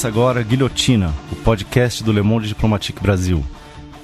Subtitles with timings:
[0.00, 3.44] Começa agora Guilhotina, o podcast do Le Monde Diplomatique Brasil.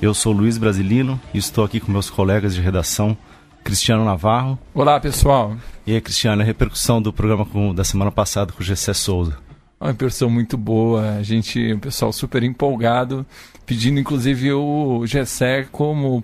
[0.02, 3.16] Eu sou Luiz Brasilino e estou aqui com meus colegas de redação,
[3.64, 4.58] Cristiano Navarro.
[4.74, 5.56] Olá, pessoal.
[5.86, 9.38] E aí, Cristiano, a repercussão do programa com, da semana passada com o Gessé Souza.
[9.80, 13.24] Uma repercussão muito boa, a gente, o pessoal super empolgado,
[13.64, 16.22] pedindo inclusive o Gessé como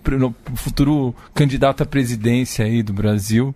[0.54, 3.54] futuro candidato à presidência aí do Brasil.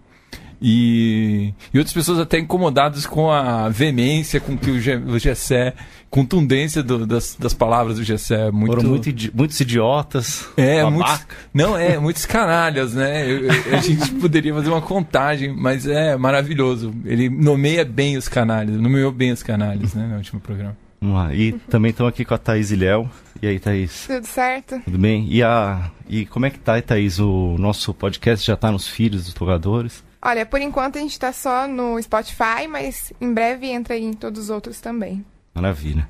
[0.61, 5.75] E, e outras pessoas até incomodadas com a veemência com que o, G, o Gessé,
[6.11, 8.51] contundência do, das, das palavras do Gessé.
[8.51, 8.75] Muito...
[8.75, 10.49] Foram muito, muitos idiotas.
[10.57, 13.31] É, muitos, não, é, muitos canalhas, né?
[13.31, 16.95] Eu, eu, a gente poderia fazer uma contagem, mas é maravilhoso.
[17.05, 20.77] Ele nomeia bem os canalhas, nomeou bem os canalhas, né, no último programa.
[21.01, 21.35] Vamos lá.
[21.35, 23.09] E também estamos aqui com a Thaís Ilhéu.
[23.43, 24.07] E aí, Thaís?
[24.07, 24.81] Tudo certo?
[24.85, 25.27] Tudo bem?
[25.31, 27.19] E, a, e como é que tá, Thaís?
[27.19, 30.03] O nosso podcast já está nos filhos dos jogadores?
[30.21, 34.13] Olha, por enquanto a gente está só no Spotify, mas em breve entra aí em
[34.13, 35.25] todos os outros também.
[35.55, 36.09] Maravilha.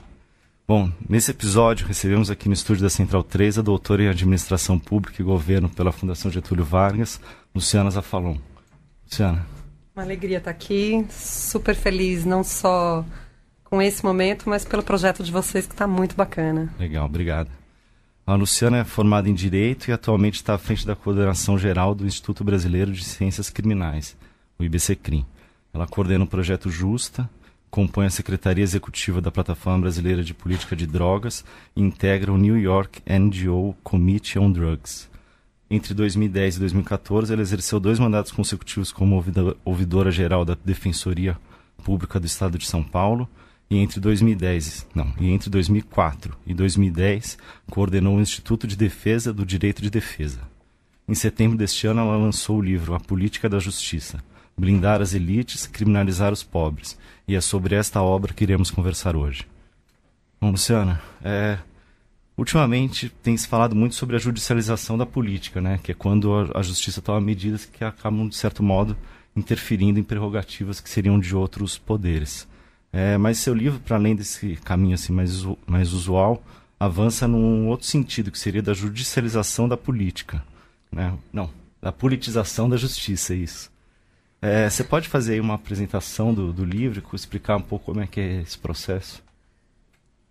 [0.67, 5.23] Bom, nesse episódio recebemos aqui no estúdio da Central 3 a doutora em Administração Pública
[5.23, 7.21] e Governo pela Fundação Getúlio Vargas,
[7.55, 8.37] Luciana Zafalon.
[9.05, 9.47] Luciana.
[9.95, 13.05] Uma alegria estar aqui, super feliz, não só
[13.65, 16.75] com esse momento, mas pelo projeto de vocês que está muito bacana.
[16.79, 17.49] Legal, obrigado.
[18.27, 22.05] A Luciana é formada em Direito e atualmente está à frente da coordenação geral do
[22.05, 24.17] Instituto Brasileiro de Ciências Criminais,
[24.59, 25.25] o IBCCRIM.
[25.73, 27.31] Ela coordena o projeto Justa,
[27.71, 31.45] compõe a Secretaria Executiva da Plataforma Brasileira de Política de Drogas
[31.77, 35.09] e integra o New York NGO Committee on Drugs.
[35.71, 39.25] Entre 2010 e 2014, ela exerceu dois mandatos consecutivos como
[39.65, 41.39] ouvidora geral da Defensoria
[41.85, 43.29] Pública do Estado de São Paulo
[43.69, 47.37] e entre 2010, não, e entre 2004 e 2010
[47.69, 50.41] coordenou o Instituto de Defesa do Direito de Defesa.
[51.09, 54.23] Em setembro deste ano, ela lançou o livro A Política da Justiça:
[54.57, 56.99] Blindar as elites, criminalizar os pobres.
[57.29, 59.47] E é sobre esta obra que iremos conversar hoje.
[60.41, 61.59] Bom, Luciana, é,
[62.37, 65.79] ultimamente tem se falado muito sobre a judicialização da política, né?
[65.83, 68.97] Que é quando a, a justiça toma medidas que acabam, de certo modo,
[69.35, 72.49] interferindo em prerrogativas que seriam de outros poderes.
[72.97, 76.43] É, mas seu livro, para além desse caminho assim mais, mais usual,
[76.81, 80.43] avança num outro sentido, que seria da judicialização da política.
[80.91, 81.13] Né?
[81.31, 83.71] Não, da politização da justiça, é isso.
[84.41, 88.07] É, você pode fazer aí uma apresentação do, do livro, explicar um pouco como é
[88.07, 89.23] que é esse processo?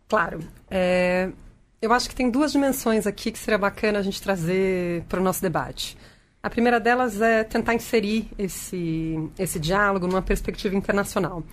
[0.07, 0.39] Claro.
[0.67, 1.29] É,
[1.79, 5.23] eu acho que tem duas dimensões aqui que seria bacana a gente trazer para o
[5.23, 5.95] nosso debate.
[6.41, 11.43] A primeira delas é tentar inserir esse, esse diálogo numa perspectiva internacional.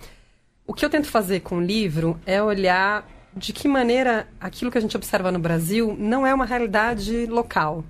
[0.65, 4.77] O que eu tento fazer com o livro é olhar de que maneira aquilo que
[4.77, 7.83] a gente observa no Brasil não é uma realidade local.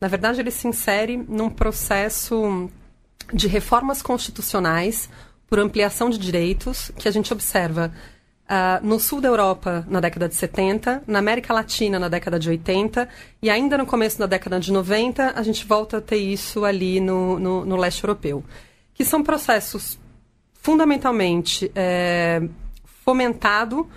[0.00, 2.68] Na verdade, ele se insere num processo
[3.32, 5.08] de reformas constitucionais
[5.46, 7.92] por ampliação de direitos que a gente observa
[8.46, 12.48] uh, no sul da Europa na década de 70, na América Latina na década de
[12.48, 13.08] 80
[13.40, 17.00] e ainda no começo da década de 90 a gente volta a ter isso ali
[17.00, 18.44] no, no, no leste europeu.
[18.94, 19.98] Que são processos
[20.66, 22.42] fundamentalmente é,
[23.04, 23.88] fomentado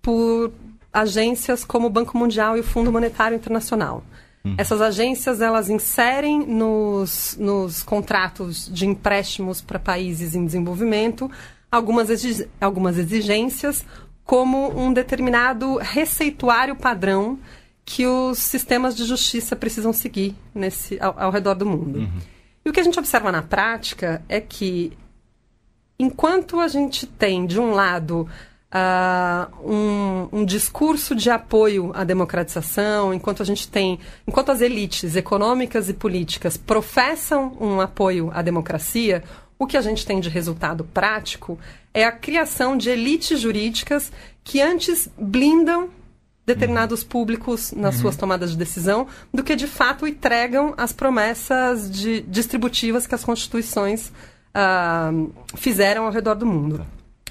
[0.00, 0.50] por
[0.90, 4.02] agências como o Banco Mundial e o Fundo Monetário Internacional.
[4.42, 4.54] Uhum.
[4.56, 11.30] Essas agências elas inserem nos, nos contratos de empréstimos para países em desenvolvimento
[11.70, 13.84] algumas, exig algumas exigências
[14.24, 17.38] como um determinado receituário padrão
[17.84, 21.98] que os sistemas de justiça precisam seguir nesse, ao, ao redor do mundo.
[21.98, 22.18] Uhum.
[22.64, 24.96] E o que a gente observa na prática é que
[25.98, 28.28] enquanto a gente tem, de um lado,
[28.72, 35.16] uh, um, um, discurso de apoio à democratização, enquanto a gente tem, enquanto as elites
[35.16, 39.24] econômicas e políticas professam um apoio à democracia,
[39.58, 41.58] o que a gente tem de resultado prático
[41.92, 44.12] é a criação de elites jurídicas
[44.44, 45.88] que antes blindam
[46.46, 48.02] determinados públicos nas uhum.
[48.02, 53.24] suas tomadas de decisão do que de fato entregam as promessas de, distributivas que as
[53.24, 54.12] constituições uh,
[55.56, 56.86] fizeram ao redor do mundo.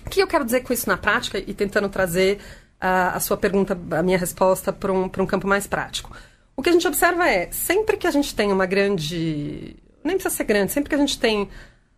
[0.05, 2.37] O que eu quero dizer com isso na prática e tentando trazer
[2.81, 6.15] uh, a sua pergunta, a minha resposta para um, um campo mais prático?
[6.55, 9.75] O que a gente observa é, sempre que a gente tem uma grande.
[10.03, 11.49] Nem precisa ser grande, sempre que a gente tem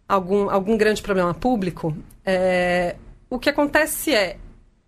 [0.07, 1.95] algum, algum grande problema público,
[2.25, 2.95] é,
[3.29, 4.37] o que acontece é,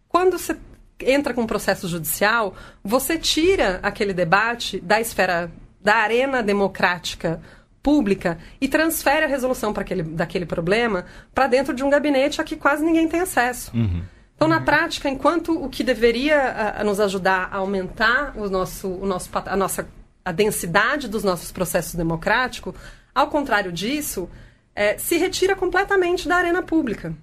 [0.09, 0.57] quando você
[0.99, 7.39] entra com um processo judicial, você tira aquele debate da esfera, da arena democrática
[7.81, 12.43] pública e transfere a resolução para aquele, daquele problema para dentro de um gabinete a
[12.43, 13.71] que quase ninguém tem acesso.
[13.75, 14.03] Uhum.
[14.35, 18.87] Então, na prática, enquanto o que deveria a, a nos ajudar a aumentar o nosso,
[18.87, 19.87] o nosso, a nossa
[20.23, 22.75] a densidade dos nossos processos democráticos,
[23.13, 24.29] ao contrário disso,
[24.75, 27.15] é, se retira completamente da arena pública.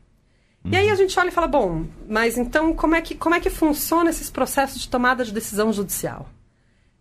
[0.71, 3.41] E aí a gente olha e fala, bom, mas então como é que, como é
[3.41, 6.29] que funciona esses processos de tomada de decisão judicial?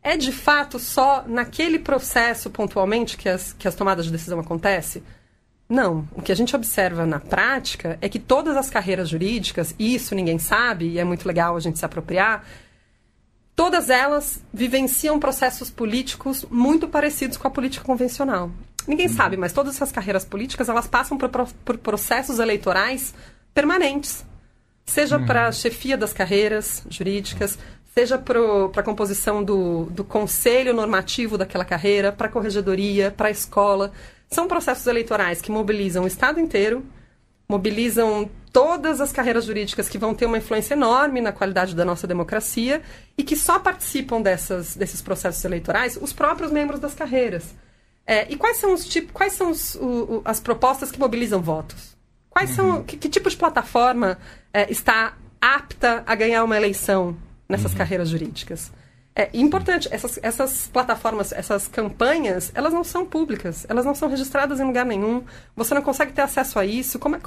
[0.07, 5.03] É de fato só naquele processo pontualmente que as, que as tomadas de decisão acontecem?
[5.67, 6.07] Não.
[6.13, 10.15] O que a gente observa na prática é que todas as carreiras jurídicas, e isso
[10.15, 12.47] ninguém sabe, e é muito legal a gente se apropriar,
[13.53, 18.49] todas elas vivenciam processos políticos muito parecidos com a política convencional.
[18.87, 21.29] Ninguém sabe, mas todas essas carreiras políticas, elas passam por,
[21.65, 23.13] por processos eleitorais
[23.53, 24.25] permanentes.
[24.85, 27.59] Seja para a chefia das carreiras jurídicas,
[27.97, 33.31] seja para a composição do, do conselho normativo daquela carreira, para a corregedoria, para a
[33.31, 33.91] escola.
[34.29, 36.85] São processos eleitorais que mobilizam o Estado inteiro,
[37.49, 42.05] mobilizam todas as carreiras jurídicas que vão ter uma influência enorme na qualidade da nossa
[42.05, 42.83] democracia
[43.17, 47.55] e que só participam dessas, desses processos eleitorais os próprios membros das carreiras.
[48.05, 51.41] É, e quais são os tipos, quais são os, o, o, as propostas que mobilizam
[51.41, 51.97] votos?
[52.29, 52.83] Quais são uhum.
[52.83, 54.19] que, que, tipo de plataforma
[54.53, 57.17] é, está apta a ganhar uma eleição
[57.47, 57.77] nessas uhum.
[57.77, 58.71] carreiras jurídicas?
[59.15, 64.59] É importante, essas, essas plataformas, essas campanhas, elas não são públicas, elas não são registradas
[64.59, 65.23] em lugar nenhum,
[65.55, 66.99] você não consegue ter acesso a isso.
[66.99, 67.19] Como é,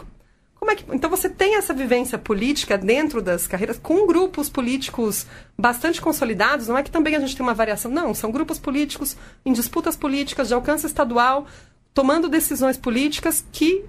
[0.55, 5.27] como é que, então você tem essa vivência política dentro das carreiras com grupos políticos
[5.59, 9.17] bastante consolidados, não é que também a gente tem uma variação, não, são grupos políticos
[9.45, 11.47] em disputas políticas de alcance estadual,
[11.93, 13.85] tomando decisões políticas que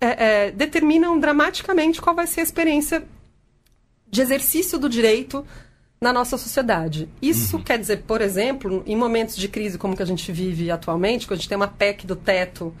[0.00, 3.04] é, é, determinam dramaticamente qual vai ser a experiência
[4.14, 5.44] de exercício do direito
[6.00, 7.08] na nossa sociedade.
[7.20, 7.62] Isso uhum.
[7.64, 11.38] quer dizer, por exemplo, em momentos de crise como que a gente vive atualmente, quando
[11.38, 12.72] a gente tem uma PEC do teto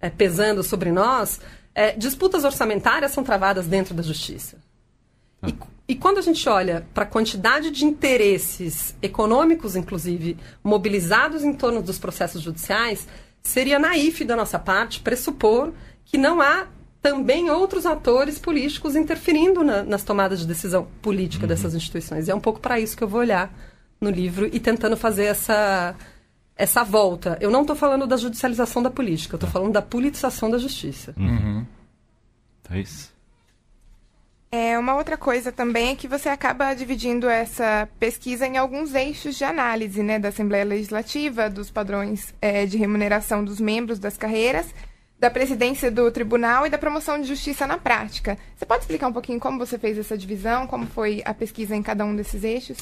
[0.00, 1.40] é, pesando sobre nós,
[1.74, 4.58] é, disputas orçamentárias são travadas dentro da justiça.
[5.42, 5.48] Ah.
[5.48, 5.56] E,
[5.88, 11.82] e quando a gente olha para a quantidade de interesses econômicos, inclusive, mobilizados em torno
[11.82, 13.08] dos processos judiciais,
[13.42, 15.72] seria naif da nossa parte pressupor
[16.04, 16.68] que não há
[17.06, 21.48] também outros atores políticos interferindo na, nas tomadas de decisão política uhum.
[21.48, 22.26] dessas instituições.
[22.26, 23.54] E é um pouco para isso que eu vou olhar
[24.00, 25.94] no livro e tentando fazer essa,
[26.56, 27.38] essa volta.
[27.40, 29.52] Eu não estou falando da judicialização da política, eu estou tá.
[29.52, 31.14] falando da politização da justiça.
[31.16, 31.64] Uhum.
[32.72, 33.14] É isso.
[34.50, 39.36] É, uma outra coisa também é que você acaba dividindo essa pesquisa em alguns eixos
[39.36, 44.74] de análise né, da Assembleia Legislativa, dos padrões é, de remuneração dos membros das carreiras
[45.18, 48.36] da presidência do tribunal e da promoção de justiça na prática.
[48.54, 51.82] Você pode explicar um pouquinho como você fez essa divisão, como foi a pesquisa em
[51.82, 52.78] cada um desses eixos?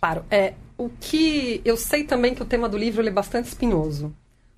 [0.00, 0.24] Claro.
[0.30, 4.14] É, o que eu sei também que o tema do livro é bastante espinhoso.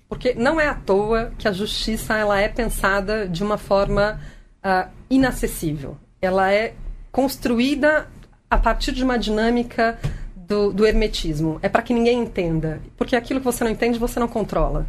[0.07, 4.21] Porque não é à toa que a justiça ela é pensada de uma forma
[4.63, 5.97] uh, inacessível.
[6.21, 6.73] Ela é
[7.11, 8.07] construída
[8.49, 9.99] a partir de uma dinâmica
[10.35, 11.59] do, do hermetismo.
[11.61, 12.81] É para que ninguém entenda.
[12.95, 14.85] Porque aquilo que você não entende, você não controla.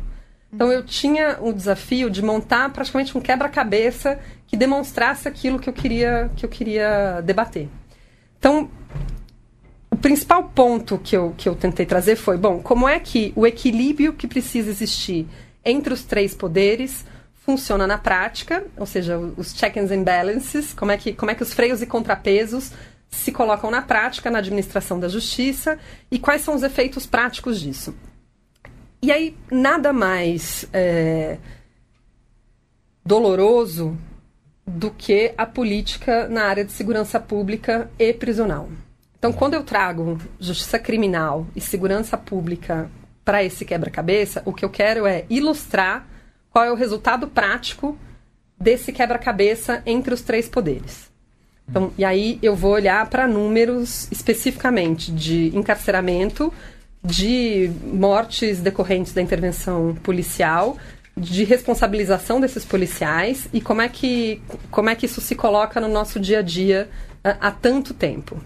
[0.56, 5.72] Então eu tinha o desafio de montar praticamente um quebra-cabeça que demonstrasse aquilo que eu
[5.72, 7.68] queria que eu queria debater.
[8.38, 8.70] Então,
[9.90, 13.46] o principal ponto que eu, que eu tentei trazer foi, bom, como é que o
[13.46, 15.26] equilíbrio que precisa existir
[15.62, 17.04] entre os três poderes
[17.44, 21.42] funciona na prática, ou seja, os check and balances, como é que, como é que
[21.42, 22.72] os freios e contrapesos
[23.10, 25.78] se colocam na prática na administração da justiça
[26.10, 27.94] e quais são os efeitos práticos disso.
[29.02, 31.38] E aí, nada mais é,
[33.04, 33.96] doloroso
[34.66, 38.68] do que a política na área de segurança pública e prisional.
[39.18, 42.90] Então, quando eu trago justiça criminal e segurança pública
[43.24, 46.06] para esse quebra-cabeça, o que eu quero é ilustrar
[46.50, 47.96] qual é o resultado prático
[48.58, 51.10] desse quebra-cabeça entre os três poderes.
[51.68, 56.52] Então, e aí eu vou olhar para números especificamente de encarceramento
[57.06, 60.76] de mortes decorrentes da intervenção policial,
[61.16, 65.88] de responsabilização desses policiais e como é que, como é que isso se coloca no
[65.88, 66.90] nosso dia a dia
[67.24, 68.36] há, tanto tempo.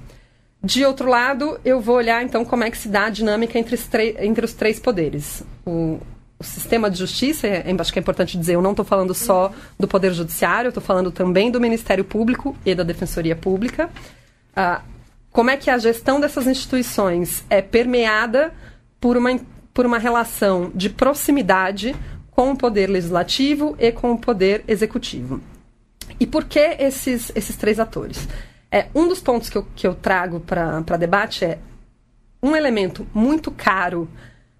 [0.62, 3.74] De outro lado, eu vou olhar então como é que se dá a dinâmica entre
[3.74, 3.88] os,
[4.18, 5.42] entre os três poderes.
[5.66, 5.98] O,
[6.38, 9.52] o sistema de justiça, é, acho que é importante dizer, eu não estou falando só
[9.78, 13.90] do Poder Judiciário, eu estou falando também do Ministério Público e da Defensoria Pública.
[14.56, 14.99] Uh,
[15.32, 18.52] como é que a gestão dessas instituições é permeada
[19.00, 19.38] por uma,
[19.72, 21.94] por uma relação de proximidade
[22.30, 25.40] com o poder legislativo e com o poder executivo.
[26.18, 28.28] E por que esses, esses três atores?
[28.70, 31.58] É, um dos pontos que eu, que eu trago para debate é
[32.42, 34.08] um elemento muito caro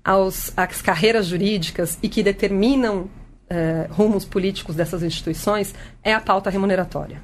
[0.05, 3.09] aos, às carreiras jurídicas e que determinam
[3.49, 7.23] é, rumos políticos dessas instituições é a pauta remuneratória.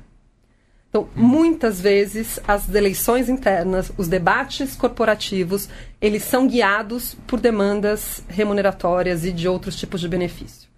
[0.89, 5.69] Então, muitas vezes, as eleições internas, os debates corporativos,
[6.01, 10.69] eles são guiados por demandas remuneratórias e de outros tipos de benefício.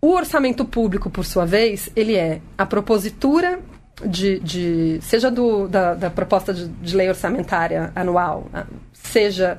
[0.00, 3.58] O orçamento público, por sua vez, ele é a propositura
[4.04, 8.48] de, de seja do, da, da proposta de, de lei orçamentária anual,
[8.92, 9.58] seja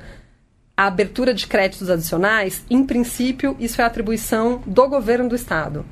[0.76, 5.84] a abertura de créditos adicionais, em princípio, isso é atribuição do governo do Estado.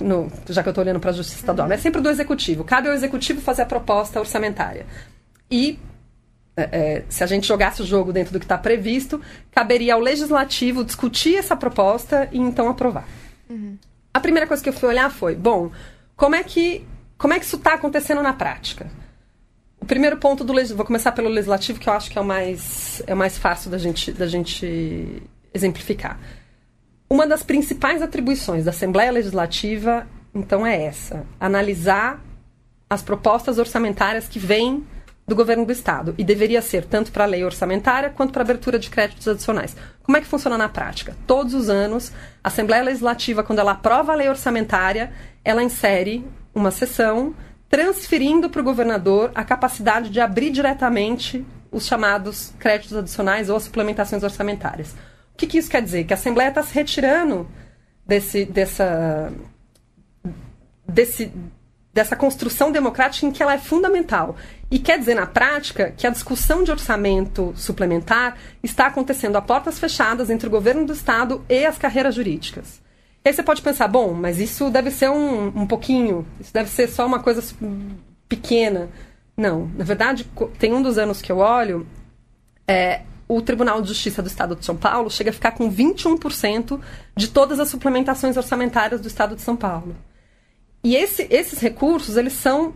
[0.00, 2.64] No, já que eu estou olhando para a Justiça Estadual, é sempre do Executivo.
[2.64, 4.86] Cabe ao Executivo fazer a proposta orçamentária.
[5.50, 5.78] E
[6.56, 10.00] é, é, se a gente jogasse o jogo dentro do que está previsto, caberia ao
[10.00, 13.06] Legislativo discutir essa proposta e então aprovar.
[13.50, 13.76] Uhum.
[14.12, 15.72] A primeira coisa que eu fui olhar foi, bom,
[16.16, 16.86] como é que,
[17.18, 18.86] como é que isso está acontecendo na prática?
[19.80, 22.24] O primeiro ponto do legislativo, vou começar pelo legislativo, que eu acho que é o
[22.24, 26.18] mais, é o mais fácil da gente, da gente exemplificar.
[27.08, 32.20] Uma das principais atribuições da Assembleia Legislativa, então, é essa: analisar
[32.88, 34.84] as propostas orçamentárias que vêm
[35.26, 36.14] do governo do Estado.
[36.18, 39.76] E deveria ser tanto para a lei orçamentária quanto para a abertura de créditos adicionais.
[40.02, 41.16] Como é que funciona na prática?
[41.26, 45.12] Todos os anos, a Assembleia Legislativa, quando ela aprova a lei orçamentária,
[45.44, 47.34] ela insere uma sessão
[47.68, 54.22] transferindo para o governador a capacidade de abrir diretamente os chamados créditos adicionais ou suplementações
[54.22, 54.94] orçamentárias.
[55.34, 56.04] O que, que isso quer dizer?
[56.04, 57.48] Que a Assembleia está se retirando
[58.06, 59.32] desse, dessa,
[60.86, 61.32] desse,
[61.92, 64.36] dessa construção democrática em que ela é fundamental.
[64.70, 69.78] E quer dizer, na prática, que a discussão de orçamento suplementar está acontecendo a portas
[69.78, 72.80] fechadas entre o governo do Estado e as carreiras jurídicas.
[73.24, 76.68] E aí você pode pensar, bom, mas isso deve ser um, um pouquinho, isso deve
[76.68, 77.42] ser só uma coisa
[78.28, 78.88] pequena.
[79.36, 81.86] Não, na verdade, tem um dos anos que eu olho,
[82.68, 86.80] é, o Tribunal de Justiça do Estado de São Paulo chega a ficar com 21%
[87.16, 89.96] de todas as suplementações orçamentárias do Estado de São Paulo.
[90.82, 92.74] E esse, esses recursos, eles são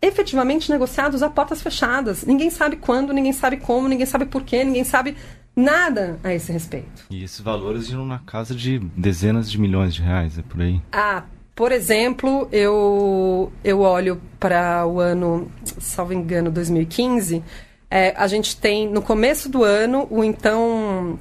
[0.00, 2.24] efetivamente negociados a portas fechadas.
[2.24, 5.16] Ninguém sabe quando, ninguém sabe como, ninguém sabe porquê, ninguém sabe
[5.56, 7.06] nada a esse respeito.
[7.10, 10.80] E esses valores iam na casa de dezenas de milhões de reais, é por aí?
[10.92, 17.42] Ah, por exemplo, eu, eu olho para o ano, salvo engano, 2015.
[17.90, 21.18] É, a gente tem, no começo do ano, o então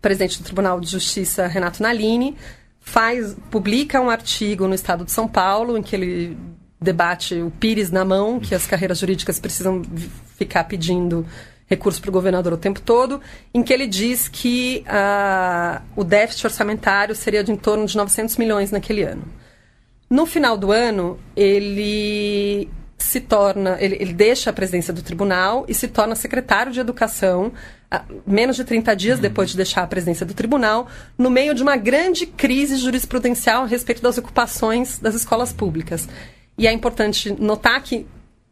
[0.00, 2.36] presidente do Tribunal de Justiça, Renato Nalini,
[2.78, 6.36] faz, publica um artigo no Estado de São Paulo, em que ele
[6.80, 9.82] debate o pires na mão, que as carreiras jurídicas precisam
[10.36, 11.26] ficar pedindo
[11.66, 13.20] recurso para o governador o tempo todo,
[13.52, 18.36] em que ele diz que uh, o déficit orçamentário seria de em torno de 900
[18.36, 19.24] milhões naquele ano.
[20.10, 22.68] No final do ano, ele
[23.04, 27.52] se torna, ele, ele deixa a presidência do tribunal e se torna secretário de educação,
[27.92, 29.22] uh, menos de 30 dias uhum.
[29.22, 33.66] depois de deixar a presidência do tribunal, no meio de uma grande crise jurisprudencial a
[33.66, 36.08] respeito das ocupações das escolas públicas.
[36.56, 38.06] E é importante notar que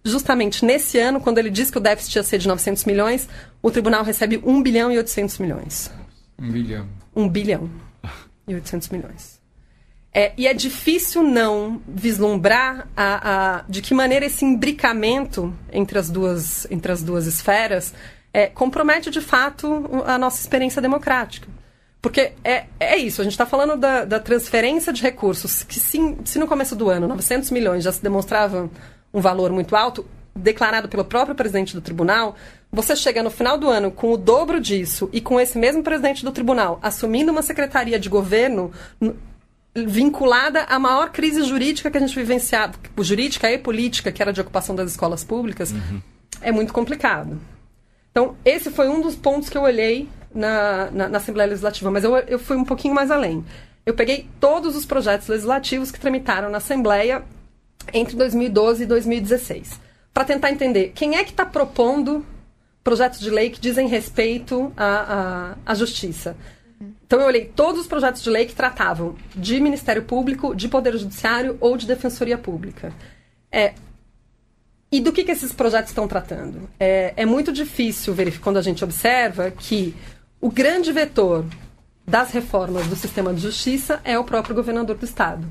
[0.04, 3.28] justamente nesse ano, quando ele diz que o déficit ia ser de 900 milhões,
[3.62, 5.90] o tribunal recebe 1 bilhão e 800 milhões.
[6.38, 6.88] 1 bilhão.
[7.16, 7.70] 1 bilhão
[8.46, 9.41] e 800 milhões.
[10.14, 16.10] É, e é difícil não vislumbrar a, a, de que maneira esse imbricamento entre as
[16.10, 17.94] duas, entre as duas esferas
[18.32, 21.48] é, compromete de fato a nossa experiência democrática.
[22.00, 26.16] Porque é, é isso, a gente está falando da, da, transferência de recursos, que se,
[26.24, 28.68] se no começo do ano 900 milhões já se demonstrava
[29.14, 30.04] um valor muito alto,
[30.34, 32.34] declarado pelo próprio presidente do tribunal,
[32.72, 36.24] você chega no final do ano com o dobro disso e com esse mesmo presidente
[36.24, 38.72] do tribunal assumindo uma secretaria de governo
[39.74, 44.40] vinculada à maior crise jurídica que a gente vivenciava, jurídica e política, que era de
[44.40, 46.00] ocupação das escolas públicas, uhum.
[46.40, 47.40] é muito complicado.
[48.10, 52.04] Então, esse foi um dos pontos que eu olhei na, na, na Assembleia Legislativa, mas
[52.04, 53.44] eu, eu fui um pouquinho mais além.
[53.86, 57.22] Eu peguei todos os projetos legislativos que tramitaram na Assembleia
[57.92, 59.80] entre 2012 e 2016,
[60.12, 62.24] para tentar entender quem é que está propondo
[62.84, 66.36] projetos de lei que dizem respeito à, à, à justiça.
[67.06, 70.96] Então eu olhei todos os projetos de lei que tratavam de Ministério Público, de Poder
[70.96, 72.92] Judiciário ou de Defensoria Pública.
[73.50, 73.74] É,
[74.90, 76.68] e do que, que esses projetos estão tratando?
[76.78, 79.94] É, é muito difícil verificar quando a gente observa que
[80.40, 81.46] o grande vetor
[82.06, 85.48] das reformas do sistema de justiça é o próprio governador do Estado,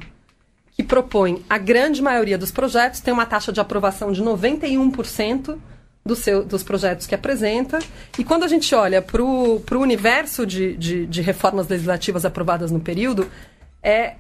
[0.74, 5.58] que propõe a grande maioria dos projetos, tem uma taxa de aprovação de 91%
[6.06, 7.80] do seu, dos projetos que apresenta.
[8.18, 12.80] E quando a gente olha para o universo de, de, de reformas legislativas aprovadas no
[12.80, 13.30] período,
[13.84, 14.16] é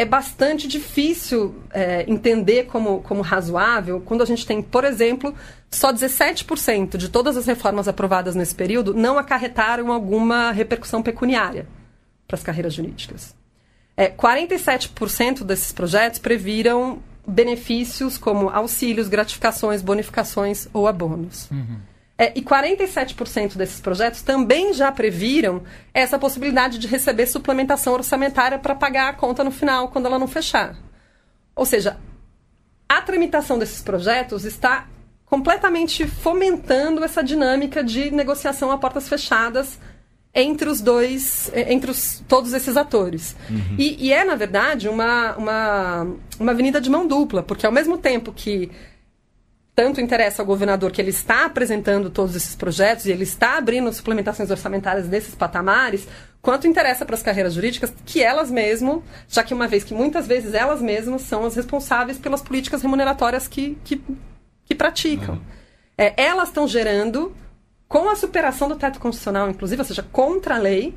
[0.00, 5.34] é bastante difícil é, entender como, como razoável quando a gente tem, por exemplo,
[5.70, 11.66] só 17% de todas as reformas aprovadas nesse período não acarretaram alguma repercussão pecuniária
[12.26, 13.34] para as carreiras jurídicas.
[13.94, 21.50] É, 47% desses projetos previram benefícios como auxílios, gratificações, bonificações ou abonos.
[21.50, 21.78] Uhum.
[22.18, 25.62] É, e 47% desses projetos também já previram
[25.94, 30.28] essa possibilidade de receber suplementação orçamentária para pagar a conta no final, quando ela não
[30.28, 30.76] fechar.
[31.56, 31.96] Ou seja,
[32.86, 34.86] a tramitação desses projetos está
[35.24, 39.78] completamente fomentando essa dinâmica de negociação a portas fechadas
[40.34, 43.34] entre os dois, entre os, todos esses atores.
[43.48, 43.76] Uhum.
[43.78, 46.06] E, e, é, na verdade, uma, uma,
[46.38, 48.70] uma avenida de mão dupla, porque ao mesmo tempo que
[49.74, 53.90] tanto interessa ao governador que ele está apresentando todos esses projetos e ele está abrindo
[53.92, 56.06] suplementações orçamentárias desses patamares,
[56.42, 60.26] quanto interessa para as carreiras jurídicas que elas mesmas, já que uma vez que muitas
[60.26, 64.02] vezes elas mesmas são as responsáveis pelas políticas remuneratórias que, que,
[64.66, 65.36] que praticam.
[65.36, 65.40] Uhum.
[65.96, 67.34] É, elas estão gerando,
[67.90, 70.90] com a superação do teto constitucional, inclusive, ou seja, contra a lei,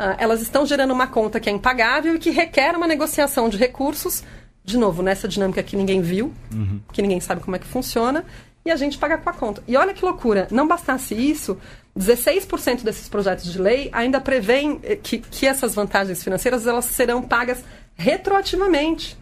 [0.00, 3.56] uh, elas estão gerando uma conta que é impagável e que requer uma negociação de
[3.56, 4.22] recursos,
[4.64, 6.80] de novo, nessa dinâmica que ninguém viu, uhum.
[6.92, 8.24] que ninguém sabe como é que funciona,
[8.64, 9.60] e a gente paga com a conta.
[9.66, 11.58] E olha que loucura, não bastasse isso,
[11.98, 17.22] 16% desses projetos de lei ainda prevêem eh, que, que essas vantagens financeiras elas serão
[17.22, 17.64] pagas
[17.96, 19.18] retroativamente.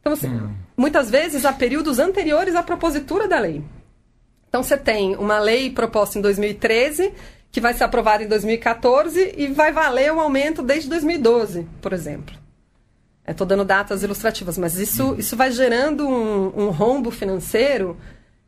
[0.00, 0.52] Então, assim, hum.
[0.76, 3.62] muitas vezes há períodos anteriores à propositura da lei.
[4.48, 7.12] Então, você tem uma lei proposta em 2013
[7.50, 12.36] que vai ser aprovada em 2014 e vai valer um aumento desde 2012, por exemplo.
[13.26, 15.16] Estou dando datas ilustrativas, mas isso, hum.
[15.18, 17.96] isso vai gerando um, um rombo financeiro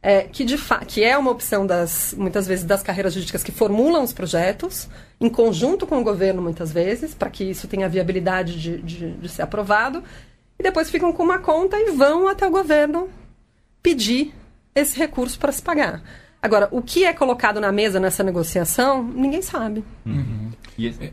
[0.00, 4.04] é, que, de que é uma opção das muitas vezes das carreiras jurídicas que formulam
[4.04, 4.88] os projetos
[5.20, 9.28] em conjunto com o governo muitas vezes para que isso tenha viabilidade de, de, de,
[9.28, 10.04] ser aprovado
[10.56, 13.08] e depois ficam com uma conta e vão até o governo
[13.82, 14.32] pedir
[14.74, 16.02] esse recurso para se pagar.
[16.40, 19.84] Agora, o que é colocado na mesa nessa negociação, ninguém sabe.
[20.06, 20.50] Uhum.
[20.78, 21.10] É,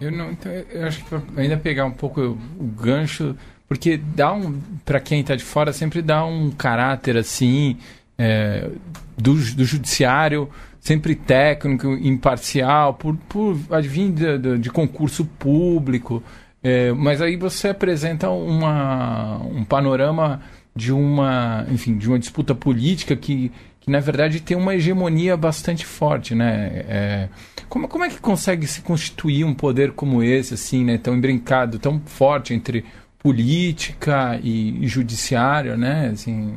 [0.00, 3.34] eu, não, então, eu acho que ainda pegar um pouco o, gancho,
[3.66, 7.78] porque dá um, para quem está de fora, sempre dá um caráter assim
[8.18, 8.68] é,
[9.16, 16.22] do, do judiciário sempre técnico, imparcial, por, por advinda de, de concurso público.
[16.62, 20.40] É, mas aí você apresenta uma, um panorama
[20.78, 25.84] de uma, enfim, de uma disputa política que, que na verdade tem uma hegemonia bastante
[25.84, 26.84] forte, né?
[26.88, 27.28] É,
[27.68, 30.96] como, como é que consegue se constituir um poder como esse, assim, né?
[30.96, 32.84] Tão embrincado, tão forte entre
[33.18, 36.10] política e, e judiciário, né?
[36.12, 36.54] Assim,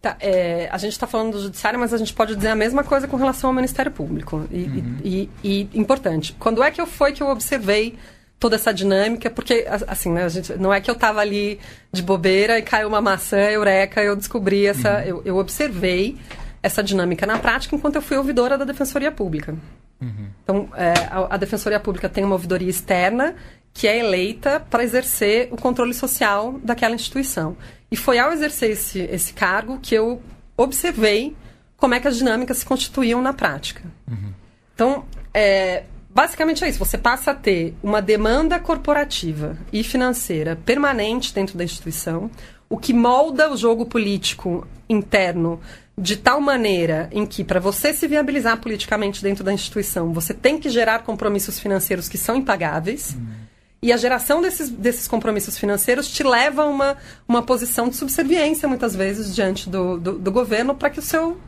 [0.00, 2.84] Tá, é, a gente está falando do judiciário, mas a gente pode dizer a mesma
[2.84, 4.46] coisa com relação ao Ministério Público.
[4.50, 4.98] E, uhum.
[5.02, 7.96] e, e, importante, quando é que eu foi que eu observei
[8.44, 9.30] toda essa dinâmica?
[9.30, 11.58] Porque, assim, né, gente, não é que eu estava ali
[11.90, 14.98] de bobeira e caiu uma maçã, eureka, eu descobri essa...
[14.98, 15.04] Uhum.
[15.04, 16.18] Eu, eu, observei
[16.62, 19.56] essa dinâmica na prática enquanto eu fui ouvidora da Defensoria Pública.
[19.98, 20.28] Uhum.
[20.42, 23.34] Então, é, a, a Defensoria Pública tem uma ouvidoria externa
[23.72, 27.56] que é eleita para exercer o controle social daquela instituição.
[27.90, 30.20] E foi ao exercer esse, esse cargo que eu
[30.54, 31.34] observei
[31.78, 33.82] como é que as dinâmicas se constituíam na prática.
[34.06, 34.34] Uhum.
[34.74, 36.78] Então, é, basicamente é isso.
[36.78, 42.30] Você passa a ter uma demanda corporativa e financeira permanente dentro da instituição,
[42.68, 45.60] o que molda o jogo político interno
[45.96, 50.58] de tal maneira em que, para você se viabilizar politicamente dentro da instituição, você tem
[50.58, 53.14] que gerar compromissos financeiros que são impagáveis.
[53.14, 53.44] Uhum.
[53.80, 56.96] E a geração desses, desses compromissos financeiros te leva a uma,
[57.28, 61.38] uma posição de subserviência, muitas vezes, diante do, do, do governo, para que o seu,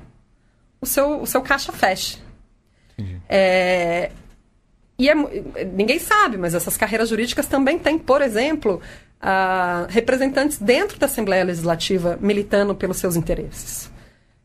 [0.81, 2.19] o, seu, o seu caixa feche.
[3.29, 4.11] É,
[4.99, 5.15] e é,
[5.75, 8.81] ninguém sabe, mas essas carreiras jurídicas também têm, por exemplo,
[9.21, 13.91] uh, representantes dentro da Assembleia Legislativa militando pelos seus interesses.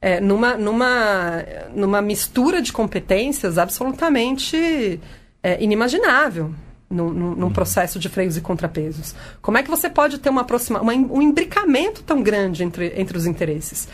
[0.01, 4.99] É, numa, numa, numa mistura de competências absolutamente
[5.43, 6.51] é, inimaginável
[6.89, 7.53] num, num uhum.
[7.53, 9.15] processo de freios e contrapesos?
[9.41, 13.15] Como é que você pode ter uma aproxima, uma, um imbricamento tão grande entre, entre
[13.15, 13.87] os interesses?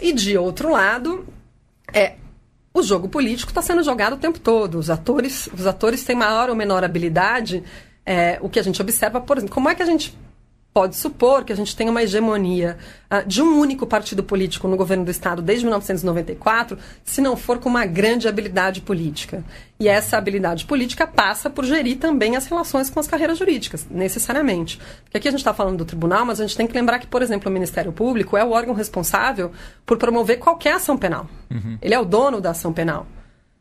[0.00, 1.24] E de outro lado,
[1.92, 2.14] é
[2.74, 4.78] o jogo político está sendo jogado o tempo todo.
[4.78, 7.62] Os atores, os atores têm maior ou menor habilidade.
[8.04, 10.12] É, o que a gente observa, por exemplo, como é que a gente
[10.74, 12.76] pode supor que a gente tenha uma hegemonia
[13.08, 17.60] uh, de um único partido político no governo do Estado desde 1994, se não for
[17.60, 19.44] com uma grande habilidade política.
[19.78, 24.80] E essa habilidade política passa por gerir também as relações com as carreiras jurídicas, necessariamente.
[25.04, 27.06] Porque aqui a gente está falando do tribunal, mas a gente tem que lembrar que,
[27.06, 29.52] por exemplo, o Ministério Público é o órgão responsável
[29.86, 31.28] por promover qualquer ação penal.
[31.52, 31.78] Uhum.
[31.80, 33.06] Ele é o dono da ação penal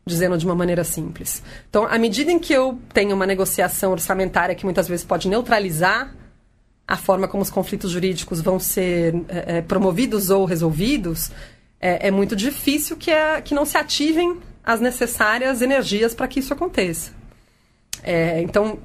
[0.05, 1.41] dizendo de uma maneira simples.
[1.69, 6.13] Então, à medida em que eu tenho uma negociação orçamentária que muitas vezes pode neutralizar
[6.87, 11.31] a forma como os conflitos jurídicos vão ser é, é, promovidos ou resolvidos,
[11.79, 16.39] é, é muito difícil que, é, que não se ativem as necessárias energias para que
[16.39, 17.11] isso aconteça.
[18.01, 18.79] É, então,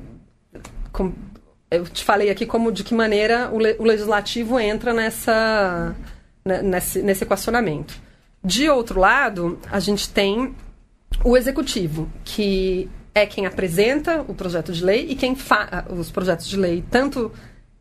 [0.93, 1.13] com,
[1.71, 5.95] eu te falei aqui como de que maneira o, le, o legislativo entra nessa,
[6.45, 7.95] né, nesse, nesse equacionamento.
[8.43, 10.55] De outro lado, a gente tem
[11.25, 16.47] o executivo, que é quem apresenta o projeto de lei e quem fa os projetos
[16.49, 17.33] de lei, tanto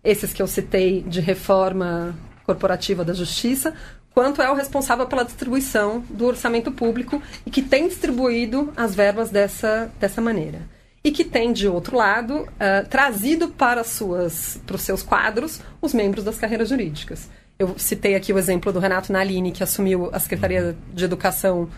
[0.03, 3.73] esses que eu citei de reforma corporativa da justiça,
[4.17, 9.29] quanto é o responsável pela distribuição do orçamento público e que tem distribuído as verbas
[9.29, 10.61] dessa, dessa maneira.
[11.03, 15.93] E que tem, de outro lado, uh, trazido para, suas, para os seus quadros os
[15.93, 17.29] membros das carreiras jurídicas.
[17.59, 21.69] Eu citei aqui o exemplo do Renato Nalini, que assumiu a Secretaria de Educação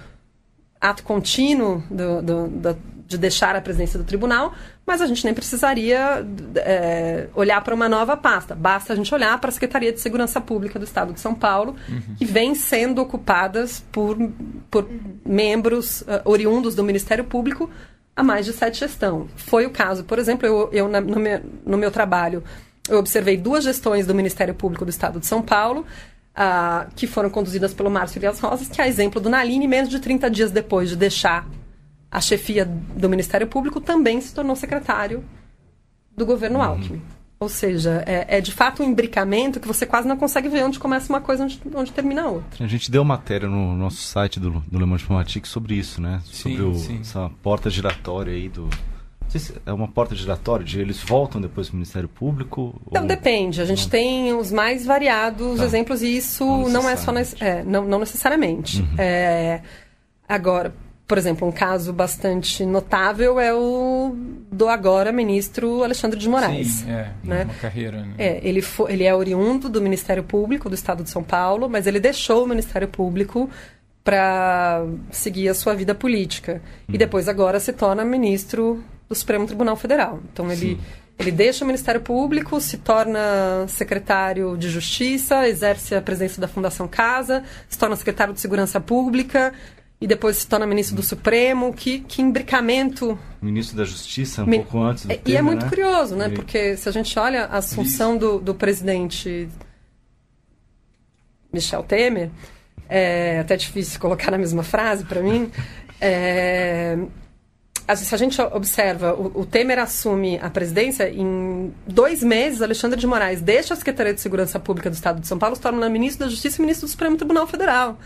[0.80, 4.54] ato contínuo do, do, do, de deixar a presidência do tribunal,
[4.90, 6.26] mas a gente nem precisaria
[6.56, 8.56] é, olhar para uma nova pasta.
[8.56, 11.76] Basta a gente olhar para a Secretaria de Segurança Pública do Estado de São Paulo,
[11.88, 12.16] uhum.
[12.18, 14.18] que vem sendo ocupadas por,
[14.72, 14.90] por
[15.24, 17.70] membros uh, oriundos do Ministério Público
[18.16, 19.28] há mais de sete gestão.
[19.36, 22.44] Foi o caso, por exemplo, eu, eu na, no, meu, no meu trabalho,
[22.90, 25.86] eu observei duas gestões do Ministério Público do Estado de São Paulo,
[26.34, 30.00] uh, que foram conduzidas pelo Márcio Elias Rosas, que é exemplo do Naline, menos de
[30.00, 31.48] 30 dias depois de deixar
[32.12, 35.24] a chefia do Ministério Público, também se tornou secretário
[36.16, 36.66] do governo uhum.
[36.66, 37.02] Alckmin.
[37.40, 40.78] Ou seja, é, é, de fato um imbricamento que você quase não consegue ver onde
[40.78, 42.66] começa uma coisa onde, onde termina a outra.
[42.66, 46.22] A gente deu matéria no nosso site do, do Le Monde Diplomatique sobre isso, né?
[46.26, 47.00] Sim, sobre o, sim.
[47.00, 48.68] essa porta giratória aí do.
[49.30, 52.76] Se é uma porta giratória de eles voltam depois para o Ministério Público?
[52.88, 53.08] Então, ou...
[53.08, 53.62] depende.
[53.62, 53.90] A gente não...
[53.90, 55.64] tem os mais variados tá.
[55.64, 57.14] exemplos e isso não, não é só.
[57.40, 58.82] É, não, não necessariamente.
[58.82, 58.96] Uhum.
[58.98, 59.62] É,
[60.28, 60.74] agora,
[61.10, 64.16] por exemplo, um caso bastante notável é o
[64.52, 66.68] do agora ministro Alexandre de Moraes.
[66.68, 67.44] Sim, é, né?
[67.46, 68.04] uma carreira.
[68.04, 68.14] Né?
[68.20, 71.88] É, ele, foi, ele é oriundo do Ministério Público do Estado de São Paulo, mas
[71.88, 73.50] ele deixou o Ministério Público
[74.04, 76.62] para seguir a sua vida política.
[76.88, 76.94] Hum.
[76.94, 80.20] E depois agora se torna ministro do Supremo Tribunal Federal.
[80.32, 80.80] Então ele,
[81.18, 86.88] ele deixa o Ministério Público, se torna secretário de Justiça, exerce a presidência da Fundação
[86.88, 89.52] Casa, se torna secretário de Segurança Pública,
[90.02, 91.74] e depois se torna ministro do Supremo.
[91.74, 93.20] Que, que imbricamento.
[93.42, 94.58] Ministro da Justiça, um Me...
[94.58, 95.70] pouco antes do E tema, é muito né?
[95.70, 96.28] curioso, né?
[96.28, 96.32] E...
[96.32, 99.50] Porque se a gente olha a assunção do, do presidente
[101.52, 102.30] Michel Temer,
[102.88, 105.52] é até difícil colocar na mesma frase para mim.
[106.02, 106.98] É,
[107.94, 113.06] se a gente observa, o, o, Temer assume a presidência em dois meses, Alexandre de
[113.06, 116.26] Moraes deixa a Secretaria de Segurança Pública do Estado de São Paulo, se torna ministro
[116.26, 118.00] da Justiça e ministro do Supremo Tribunal Federal.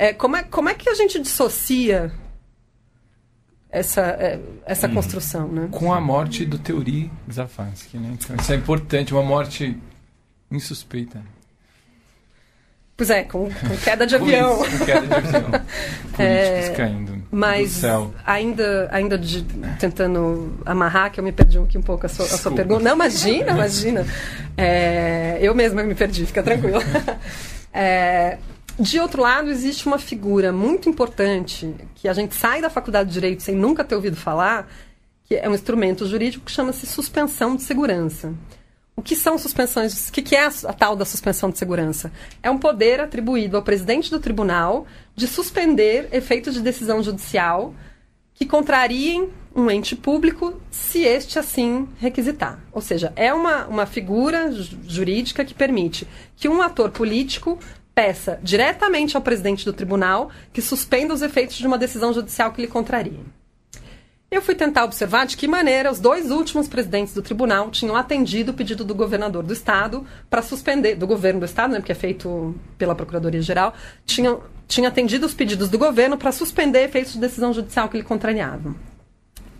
[0.00, 2.10] É, como, é, como é que a gente dissocia
[3.70, 4.94] essa, é, essa hum.
[4.94, 5.68] construção, né?
[5.70, 8.12] Com a morte do Teori Zafansky, né?
[8.14, 9.76] Então, isso é importante, uma morte
[10.50, 11.22] insuspeita.
[12.96, 14.64] Pois é, com, com queda de avião.
[14.64, 15.50] Isso, com queda de avião.
[16.16, 17.82] Políticos é, caindo mas
[18.24, 19.44] ainda, ainda de,
[19.78, 22.82] tentando amarrar, que eu me perdi aqui um pouco a sua, a sua pergunta.
[22.82, 24.06] Não, imagina, imagina.
[24.56, 26.80] É, eu mesma me perdi, fica tranquila.
[27.72, 28.36] É,
[28.80, 33.14] de outro lado, existe uma figura muito importante que a gente sai da faculdade de
[33.14, 34.68] Direito sem nunca ter ouvido falar,
[35.24, 38.34] que é um instrumento jurídico que chama-se suspensão de segurança.
[38.96, 40.08] O que são suspensões?
[40.08, 42.10] O que é a tal da suspensão de segurança?
[42.42, 47.74] É um poder atribuído ao presidente do tribunal de suspender efeitos de decisão judicial
[48.34, 52.58] que contrariem um ente público se este assim requisitar.
[52.72, 54.50] Ou seja, é uma, uma figura
[54.86, 57.58] jurídica que permite que um ator político
[57.94, 62.60] peça diretamente ao presidente do tribunal que suspenda os efeitos de uma decisão judicial que
[62.60, 63.20] lhe contraria.
[64.30, 68.52] Eu fui tentar observar de que maneira os dois últimos presidentes do tribunal tinham atendido
[68.52, 71.96] o pedido do governador do estado para suspender, do governo do estado, né, porque é
[71.96, 73.74] feito pela Procuradoria-Geral,
[74.06, 78.04] tinham, tinha atendido os pedidos do governo para suspender efeitos de decisão judicial que lhe
[78.04, 78.76] contrariavam.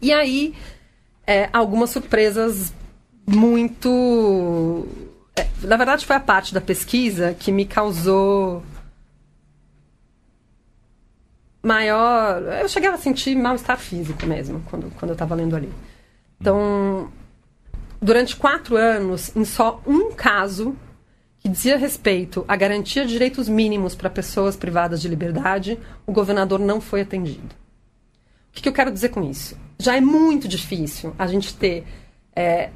[0.00, 0.54] E aí,
[1.26, 2.72] é, algumas surpresas
[3.26, 4.86] muito
[5.62, 8.62] na verdade, foi a parte da pesquisa que me causou
[11.62, 12.42] maior.
[12.60, 15.72] Eu cheguei a sentir mal-estar físico mesmo quando, quando eu estava lendo ali.
[16.40, 17.10] Então,
[18.00, 20.76] durante quatro anos, em só um caso
[21.38, 26.58] que dizia respeito à garantia de direitos mínimos para pessoas privadas de liberdade, o governador
[26.58, 27.54] não foi atendido.
[28.50, 29.56] O que, que eu quero dizer com isso?
[29.78, 31.86] Já é muito difícil a gente ter
[32.34, 32.70] é,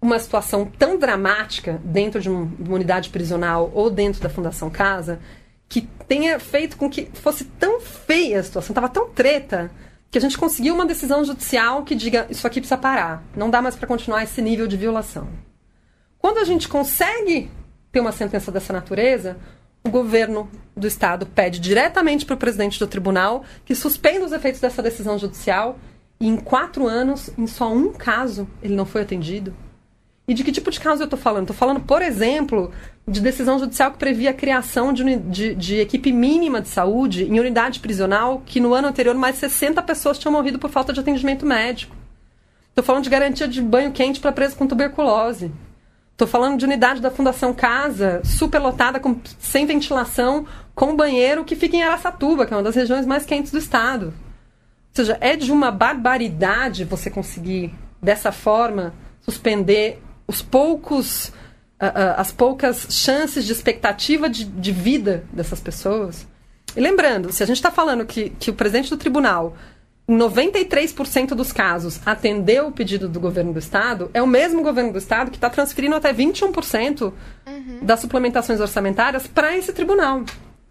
[0.00, 5.18] uma situação tão dramática dentro de, uma unidade prisional ou dentro da Fundação Casa
[5.68, 9.70] que tenha feito com que fosse tão feia a situação, estava tão treta,
[10.10, 13.60] que a gente conseguiu uma decisão judicial que diga isso aqui precisa parar, não dá
[13.60, 15.28] mais para continuar esse nível de violação.
[16.18, 17.50] Quando a gente consegue
[17.90, 19.36] ter uma sentença dessa natureza,
[19.84, 24.60] o governo do estado pede diretamente para o presidente do tribunal que suspenda os efeitos
[24.60, 25.78] dessa decisão judicial
[26.18, 29.54] e em quatro anos, em só um caso, ele não foi atendido.
[30.28, 31.42] E de que tipo de caso eu estou falando?
[31.42, 32.72] Estou falando, por exemplo,
[33.06, 37.38] de decisão judicial que previa a criação de, de, de, equipe mínima de saúde em
[37.38, 41.46] unidade prisional, que no ano anterior mais 60 pessoas tinham morrido por falta de atendimento
[41.46, 41.94] médico.
[42.70, 45.52] Estou falando de garantia de banho quente para presos com tuberculose.
[46.10, 51.76] Estou falando de unidade da Fundação Casa, superlotada, com, sem ventilação, com banheiro, que fica
[51.76, 54.06] em Araçatuba, que é uma das regiões mais quentes do estado.
[54.06, 54.12] Ou
[54.92, 61.32] seja, é de uma barbaridade você conseguir, dessa forma, suspender os poucos,
[61.78, 66.26] as poucas chances de expectativa de, de, vida dessas pessoas.
[66.76, 69.56] E lembrando, se a gente está falando que, que o presidente do tribunal,
[70.08, 74.92] em 93% dos casos, atendeu o pedido do governo do estado, é o mesmo governo
[74.92, 77.12] do estado que está transferindo até 21%
[77.46, 77.78] uhum.
[77.82, 80.24] das suplementações orçamentárias para esse tribunal.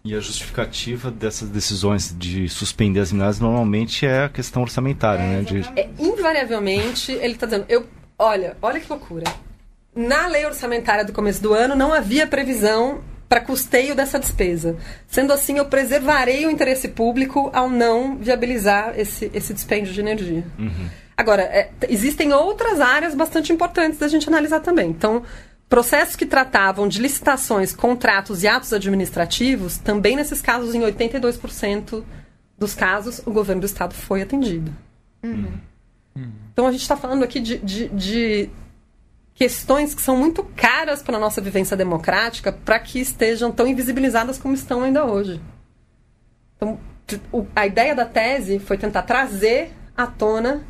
[0.06, 5.26] E a justificativa dessas decisões de suspender as mineradas normalmente é a questão orçamentária, é,
[5.26, 5.42] né?
[5.42, 5.60] De...
[5.76, 7.84] É, invariavelmente, ele está dizendo, eu,
[8.18, 9.24] olha, olha que loucura
[9.96, 14.76] na lei orçamentária do começo do ano não havia previsão para custeio dessa despesa.
[15.08, 20.44] Sendo assim, eu preservarei o interesse público ao não viabilizar esse, esse dispêndio de energia.
[20.58, 20.88] Uhum.
[21.16, 24.90] Agora, é, existem outras áreas bastante importantes da gente analisar também.
[24.90, 25.22] Então,
[25.66, 32.04] processos que tratavam de licitações, contratos e atos administrativos, também nesses casos, em 82%
[32.58, 34.72] dos casos, o governo do Estado foi atendido.
[35.24, 35.54] Uhum.
[36.16, 36.32] Uhum.
[36.52, 38.50] Então, a gente está falando aqui de, de, de
[39.34, 44.38] questões que são muito caras para a nossa vivência democrática para que estejam tão invisibilizadas
[44.38, 45.40] como estão ainda hoje.
[46.56, 46.80] Então,
[47.54, 50.64] a ideia da tese foi tentar trazer à tona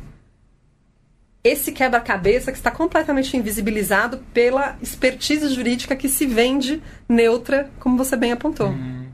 [1.43, 8.17] esse quebra-cabeça que está completamente invisibilizado pela expertise jurídica que se vende neutra, como você
[8.17, 8.67] bem apontou.
[8.67, 9.07] Uhum.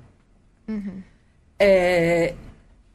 [0.68, 1.04] Uhum.
[1.60, 2.34] É,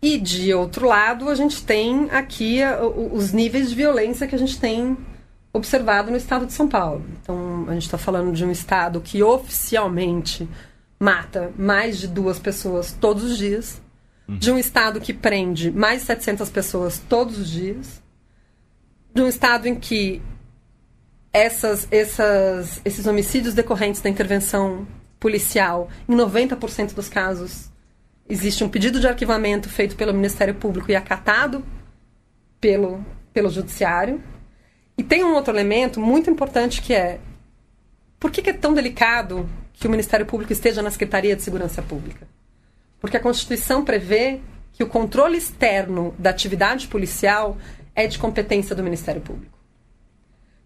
[0.00, 2.60] e, de outro lado, a gente tem aqui
[3.12, 4.96] os níveis de violência que a gente tem
[5.52, 7.04] observado no estado de São Paulo.
[7.20, 10.48] Então, a gente está falando de um estado que oficialmente
[11.00, 13.80] mata mais de duas pessoas todos os dias,
[14.28, 14.38] uhum.
[14.38, 18.00] de um estado que prende mais de 700 pessoas todos os dias,
[19.12, 20.22] de um estado em que
[21.32, 24.86] essas, essas, esses homicídios decorrentes da intervenção
[25.18, 27.67] policial, em 90% dos casos,
[28.28, 31.64] existe um pedido de arquivamento feito pelo Ministério Público e acatado
[32.60, 34.22] pelo, pelo Judiciário.
[34.96, 37.20] E tem um outro elemento muito importante que é
[38.18, 41.80] por que, que é tão delicado que o Ministério Público esteja na Secretaria de Segurança
[41.80, 42.26] Pública?
[43.00, 44.40] Porque a Constituição prevê
[44.72, 47.56] que o controle externo da atividade policial
[47.94, 49.56] é de competência do Ministério Público.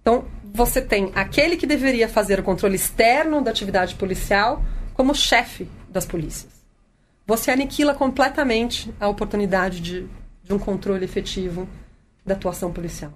[0.00, 4.62] Então, você tem aquele que deveria fazer o controle externo da atividade policial
[4.94, 6.51] como chefe das polícias.
[7.32, 10.06] Você aniquila completamente a oportunidade de,
[10.44, 11.66] de um controle efetivo
[12.26, 13.10] da atuação policial.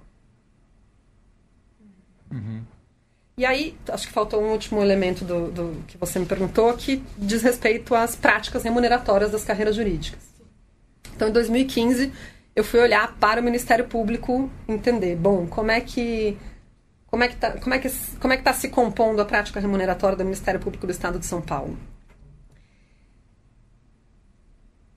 [2.31, 2.63] Uhum.
[3.37, 7.03] E aí, acho que faltou um último elemento do, do, que você me perguntou, que
[7.15, 10.23] diz respeito às práticas remuneratórias das carreiras jurídicas.
[11.15, 12.11] Então, em 2015,
[12.55, 16.35] eu fui olhar para o Ministério Público entender, bom, como é que
[17.05, 20.17] como é que está é que, como é que tá se compondo a prática remuneratória
[20.17, 21.77] do Ministério Público do Estado de São Paulo?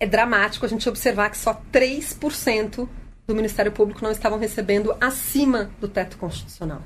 [0.00, 2.88] É dramático a gente observar que só 3%
[3.26, 6.82] do Ministério Público não estavam recebendo acima do teto constitucional.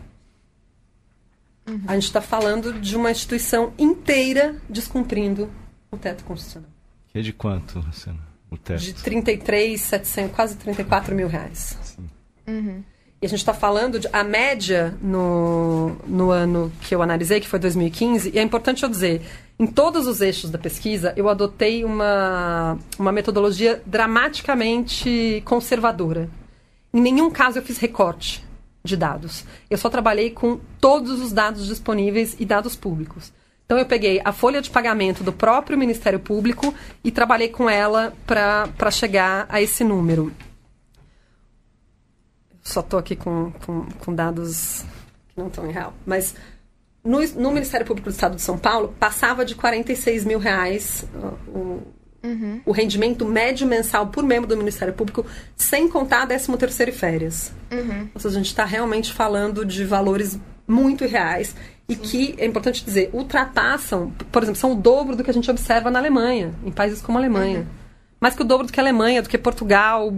[1.67, 1.81] Uhum.
[1.87, 5.51] A gente está falando de uma instituição inteira descumprindo
[5.91, 6.69] o teto constitucional.
[7.09, 8.21] Que é de quanto, Luciana?
[8.51, 8.81] O teto?
[8.81, 11.79] De 33, 700, quase 34 mil reais.
[11.83, 12.11] Sim.
[12.47, 12.83] Uhum.
[13.23, 17.49] E a gente está falando de a média no, no ano que eu analisei, que
[17.49, 19.23] foi 2015, e é importante eu dizer,
[19.59, 26.29] em todos os eixos da pesquisa, eu adotei uma, uma metodologia dramaticamente conservadora.
[26.93, 28.45] Em nenhum caso eu fiz recorte
[28.85, 29.45] de dados.
[29.71, 33.33] Eu só trabalhei com todos os dados disponíveis e dados públicos.
[33.65, 38.13] Então eu peguei a folha de pagamento do próprio Ministério Público e trabalhei com ela
[38.27, 40.33] para chegar a esse número.
[42.63, 44.85] Só estou aqui com, com, com, dados
[45.29, 45.95] que não estão em real.
[46.05, 46.35] Mas
[47.05, 51.05] no, no, Ministério Público do Estado de São Paulo, passava de 46 mil reais
[51.49, 51.83] o,
[52.23, 52.61] uhum.
[52.65, 57.53] o rendimento médio mensal por membro do Ministério Público, sem contar 13 terceiro e férias.
[57.71, 58.09] Uhum.
[58.15, 61.55] Ou seja, a gente está realmente falando de valores muito reais
[61.89, 62.01] e Sim.
[62.01, 65.91] que, é importante dizer, ultrapassam, por exemplo, são o dobro do que a gente observa
[65.91, 67.61] na Alemanha, em países como a Alemanha.
[67.61, 67.67] Uhum.
[68.19, 70.13] Mais que o dobro do que a Alemanha, do que Portugal,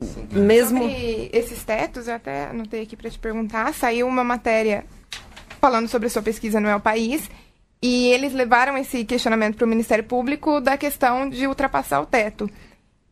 [0.00, 0.26] Sim.
[0.32, 0.82] Mesmo.
[0.82, 3.72] Sobre esses tetos, eu até anotei aqui para te perguntar.
[3.72, 4.84] Saiu uma matéria
[5.64, 7.30] falando sobre a sua pesquisa no El País
[7.80, 12.50] e eles levaram esse questionamento para o Ministério Público da questão de ultrapassar o teto.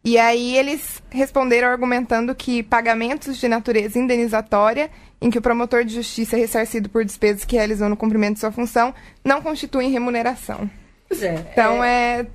[0.05, 5.95] E aí eles responderam argumentando que pagamentos de natureza indenizatória, em que o promotor de
[5.95, 10.71] justiça é ressarcido por despesas que realizou no cumprimento de sua função, não constituem remuneração.
[11.09, 11.35] Pois é.
[11.53, 12.27] Então é...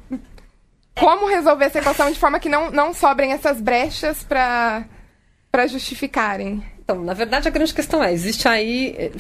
[0.96, 6.64] Como resolver essa equação de forma que não, não sobrem essas brechas para justificarem?
[6.88, 8.96] Então, na verdade, a grande questão é, existe aí...
[8.98, 9.12] É,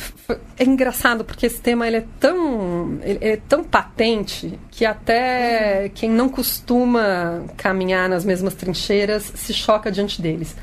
[0.57, 5.89] é engraçado, porque esse tema ele é, tão, ele é tão patente que até uhum.
[5.93, 10.55] quem não costuma caminhar nas mesmas trincheiras se choca diante deles.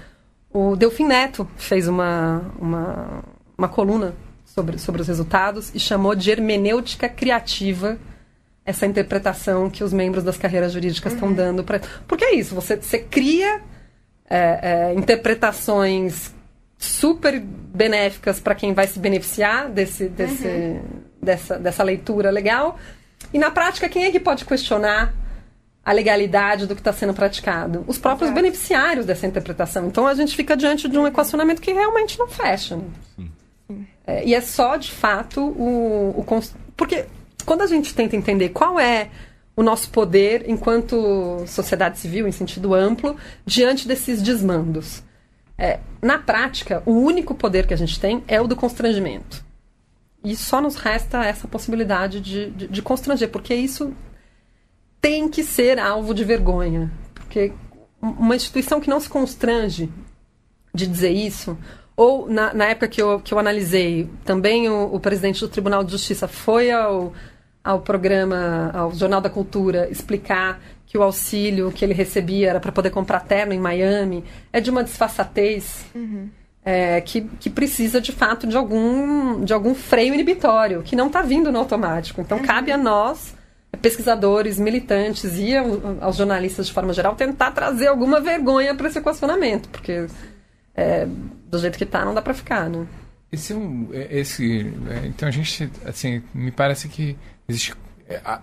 [0.50, 3.22] O Delfim Neto fez uma, uma,
[3.58, 4.14] uma coluna
[4.46, 7.98] sobre, sobre os resultados e chamou de hermenêutica criativa
[8.64, 11.18] essa interpretação que os membros das carreiras jurídicas uhum.
[11.18, 11.82] estão dando para.
[12.08, 13.60] Porque é isso, você, você cria
[14.30, 16.32] é, é, interpretações
[16.84, 20.82] super benéficas para quem vai se beneficiar desse, desse, uhum.
[21.20, 22.78] dessa, dessa leitura legal.
[23.32, 25.14] E na prática, quem é que pode questionar
[25.84, 27.84] a legalidade do que está sendo praticado?
[27.86, 28.42] Os próprios Exato.
[28.42, 29.86] beneficiários dessa interpretação.
[29.86, 32.76] Então a gente fica diante de um equacionamento que realmente não fecha.
[32.76, 32.84] Né?
[34.06, 36.42] É, e é só, de fato, o, o.
[36.76, 37.06] Porque
[37.44, 39.08] quando a gente tenta entender qual é
[39.56, 43.16] o nosso poder enquanto sociedade civil, em sentido amplo,
[43.46, 45.02] diante desses desmandos.
[45.56, 49.44] É, na prática, o único poder que a gente tem é o do constrangimento.
[50.22, 53.94] E só nos resta essa possibilidade de, de, de constranger, porque isso
[55.00, 56.90] tem que ser alvo de vergonha.
[57.14, 57.52] Porque
[58.00, 59.90] uma instituição que não se constrange
[60.74, 61.56] de dizer isso,
[61.96, 65.84] ou na, na época que eu, que eu analisei, também o, o presidente do Tribunal
[65.84, 67.12] de Justiça foi ao
[67.64, 70.60] ao programa, ao Jornal da Cultura, explicar
[70.94, 74.70] que o auxílio que ele recebia era para poder comprar terno em Miami, é de
[74.70, 76.28] uma disfarçatez uhum.
[76.64, 81.20] é, que, que precisa, de fato, de algum, de algum freio inibitório, que não está
[81.20, 82.20] vindo no automático.
[82.20, 82.44] Então, uhum.
[82.44, 83.34] cabe a nós,
[83.82, 85.56] pesquisadores, militantes e
[86.00, 90.06] aos jornalistas de forma geral, tentar trazer alguma vergonha para esse equacionamento, porque
[90.76, 91.08] é,
[91.50, 92.86] do jeito que está, não dá para ficar, né?
[93.32, 93.56] Esse é
[93.94, 97.16] é, esse, é, então a gente, assim, me parece que
[97.48, 97.74] existe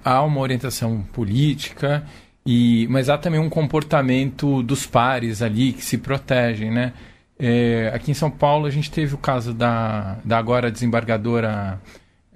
[0.04, 2.04] há uma orientação política
[2.46, 6.94] e mas há também um comportamento dos pares ali que se protegem, né?
[7.40, 11.82] É, aqui em São Paulo a gente teve o caso da, da agora desembargadora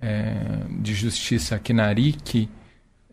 [0.01, 0.33] é,
[0.79, 2.49] de justiça Kinaric,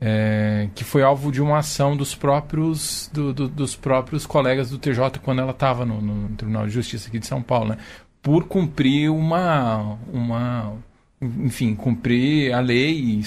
[0.01, 4.79] é, que foi alvo de uma ação dos próprios do, do, dos próprios colegas do
[4.79, 7.79] TJ quando ela estava no, no, Tribunal de Justiça aqui de São Paulo, né?
[8.23, 10.75] por cumprir uma uma
[11.21, 13.23] enfim, cumprir a lei e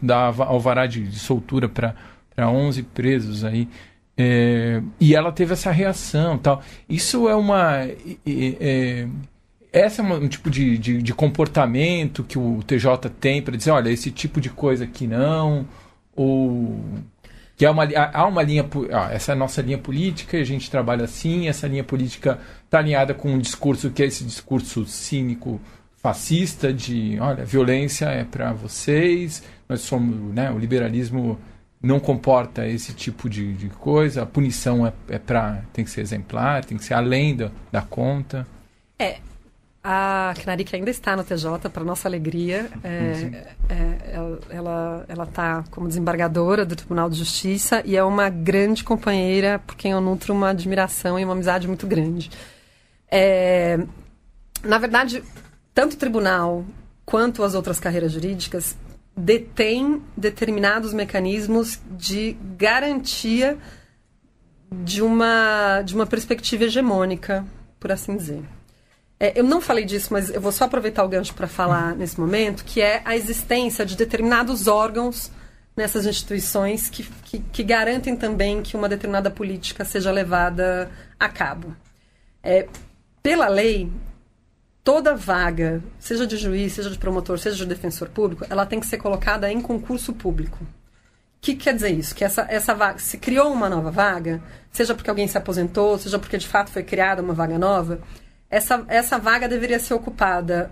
[0.00, 1.94] dar alvará de, de soltura para
[2.44, 3.68] 11 presos aí.
[4.18, 6.62] É, e ela teve essa reação tal.
[6.88, 7.86] Isso é uma.
[8.26, 9.06] É,
[9.72, 13.90] essa é um tipo de, de, de, comportamento que o TJ tem para dizer, olha,
[13.90, 15.66] esse tipo de coisa aqui não,
[16.14, 16.80] ou
[17.56, 20.70] que há uma, há uma linha, ah, essa é a nossa linha política, a gente
[20.70, 25.60] trabalha assim, essa linha política está alinhada com um discurso que é esse discurso cínico
[25.96, 31.38] fascista de, olha, violência é para vocês, nós somos, né, o liberalismo
[31.86, 36.00] não comporta esse tipo de, de coisa, a punição é, é para tem que ser
[36.00, 38.46] exemplar, tem que ser além da, da conta.
[38.98, 39.18] É,
[39.82, 42.68] a Knarick ainda está no TJ, para nossa alegria.
[42.82, 44.14] É, é,
[44.50, 49.76] ela ela está como desembargadora do Tribunal de Justiça e é uma grande companheira por
[49.76, 52.30] quem eu nutro uma admiração e uma amizade muito grande.
[53.08, 53.78] É,
[54.64, 55.22] na verdade,
[55.72, 56.64] tanto o tribunal
[57.04, 58.76] quanto as outras carreiras jurídicas
[59.16, 63.56] detêm determinados mecanismos de garantia
[64.70, 67.44] de uma, de uma perspectiva hegemônica,
[67.80, 68.42] por assim dizer.
[69.18, 72.20] É, eu não falei disso, mas eu vou só aproveitar o gancho para falar nesse
[72.20, 75.30] momento, que é a existência de determinados órgãos
[75.74, 81.74] nessas instituições que, que, que garantem também que uma determinada política seja levada a cabo.
[82.42, 82.68] É,
[83.22, 83.90] pela lei,
[84.86, 88.86] toda vaga, seja de juiz, seja de promotor, seja de defensor público, ela tem que
[88.86, 90.62] ser colocada em concurso público.
[90.62, 90.68] O
[91.40, 92.14] que quer dizer isso?
[92.14, 94.40] Que essa, essa vaga, se criou uma nova vaga,
[94.70, 98.00] seja porque alguém se aposentou, seja porque de fato foi criada uma vaga nova,
[98.48, 100.70] essa, essa vaga deveria ser ocupada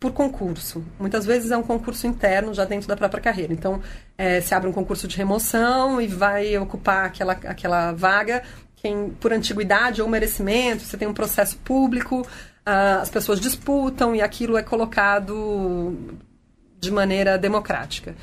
[0.00, 0.82] por concurso.
[0.98, 3.52] Muitas vezes é um concurso interno, já dentro da própria carreira.
[3.52, 3.82] Então,
[4.16, 8.42] é, se abre um concurso de remoção e vai ocupar aquela, aquela vaga
[8.82, 12.26] quem, por antiguidade ou merecimento, você tem um processo público,
[12.64, 16.16] as pessoas disputam e aquilo é colocado
[16.78, 18.14] de maneira democrática.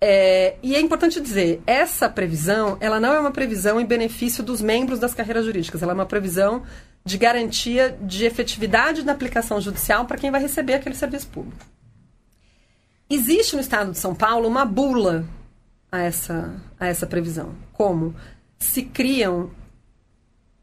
[0.00, 4.60] É, e é importante dizer, essa previsão, ela não é uma previsão em benefício dos
[4.60, 6.62] membros das carreiras jurídicas, ela é uma previsão
[7.04, 11.64] de garantia de efetividade na aplicação judicial para quem vai receber aquele serviço público.
[13.10, 15.24] Existe no estado de São Paulo uma bula
[15.90, 17.54] a essa, a essa previsão.
[17.72, 18.14] Como?
[18.58, 19.50] se criam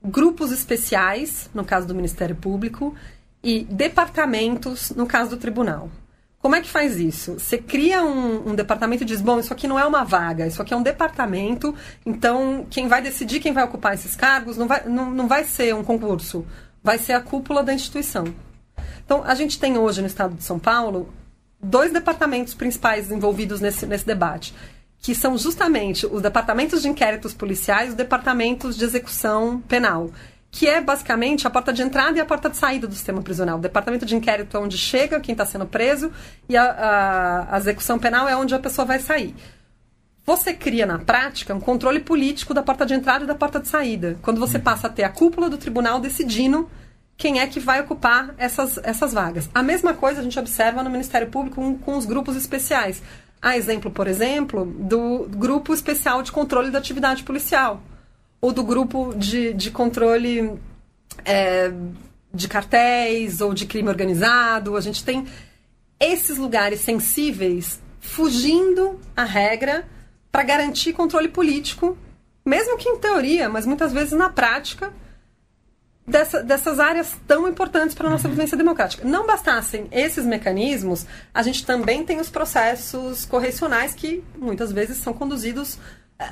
[0.05, 2.95] grupos especiais, no caso do Ministério Público,
[3.43, 5.89] e departamentos, no caso do tribunal.
[6.39, 7.39] Como é que faz isso?
[7.39, 10.61] Você cria um, um, departamento e diz: bom, isso aqui não é uma vaga, isso
[10.61, 11.73] aqui é um departamento,
[12.05, 15.73] então quem vai decidir quem vai ocupar esses cargos não vai, não, não vai ser
[15.73, 16.45] um concurso,
[16.83, 18.25] vai ser a cúpula da instituição.
[19.03, 21.11] Então, a gente tem hoje no estado de São Paulo
[21.59, 24.53] dois departamentos principais envolvidos nesse, nesse debate,
[25.05, 30.09] que são justamente os departamentos de inquéritos policiais e os departamentos de execução penal
[30.49, 33.57] que é basicamente a porta de entrada e a porta de saída do sistema prisional.
[33.57, 36.11] O departamento de inquérito é onde chega quem está sendo preso
[36.47, 39.35] e a, a, a, execução penal é onde a pessoa vai sair.
[40.25, 43.67] Você cria na prática um controle político da porta de entrada e da porta de
[43.67, 46.67] saída, quando você passa a ter a cúpula do tribunal decidindo
[47.17, 49.49] quem é que vai ocupar essas, essas vagas.
[49.53, 53.01] A mesma coisa a gente observa no Ministério Público com, com os grupos especiais.
[53.41, 57.81] Há exemplo, por exemplo, do Grupo Especial de Controle da Atividade Policial,
[58.41, 60.59] ou do grupo de, de controle
[61.23, 61.71] é,
[62.33, 64.75] de cartéis ou de crime organizado.
[64.75, 65.25] A gente tem
[65.99, 69.87] esses lugares sensíveis fugindo à regra
[70.31, 71.97] para garantir controle político,
[72.45, 74.91] mesmo que em teoria, mas muitas vezes na prática,
[76.07, 78.33] dessa, dessas áreas tão importantes para a nossa uhum.
[78.33, 79.07] vivência democrática.
[79.07, 85.13] Não bastassem esses mecanismos, a gente também tem os processos correcionais que muitas vezes são
[85.13, 85.79] conduzidos.
[86.19, 86.29] É,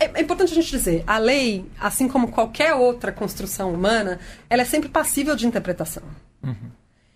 [0.00, 4.18] é, é importante a gente dizer, a lei, assim como qualquer outra construção humana,
[4.50, 6.02] ela é sempre passível de interpretação.
[6.42, 6.70] Uhum.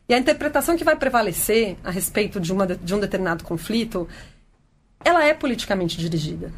[0.09, 4.09] E a interpretação que vai prevalecer a respeito de, uma, de um determinado conflito,
[5.05, 6.51] ela é politicamente dirigida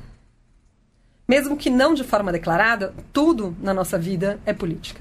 [1.31, 5.01] mesmo que não de forma declarada, tudo na nossa vida é política.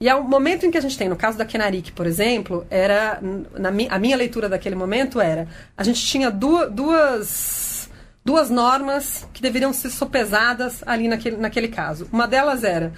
[0.00, 3.20] E ao momento em que a gente tem, no caso da Kenarik, por exemplo, era
[3.56, 7.90] na mi, a minha leitura daquele momento era a gente tinha duas, duas,
[8.24, 12.08] duas normas que deveriam ser sopesadas ali naquele, naquele caso.
[12.12, 12.92] Uma delas era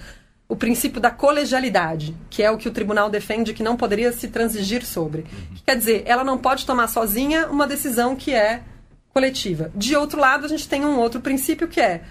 [0.49, 4.27] o princípio da colegialidade, que é o que o tribunal defende que não poderia se
[4.29, 5.27] transigir sobre.
[5.53, 8.61] Que quer dizer, ela não pode tomar sozinha uma decisão que é
[9.13, 9.71] coletiva.
[9.75, 12.01] De outro lado, a gente tem um outro princípio que é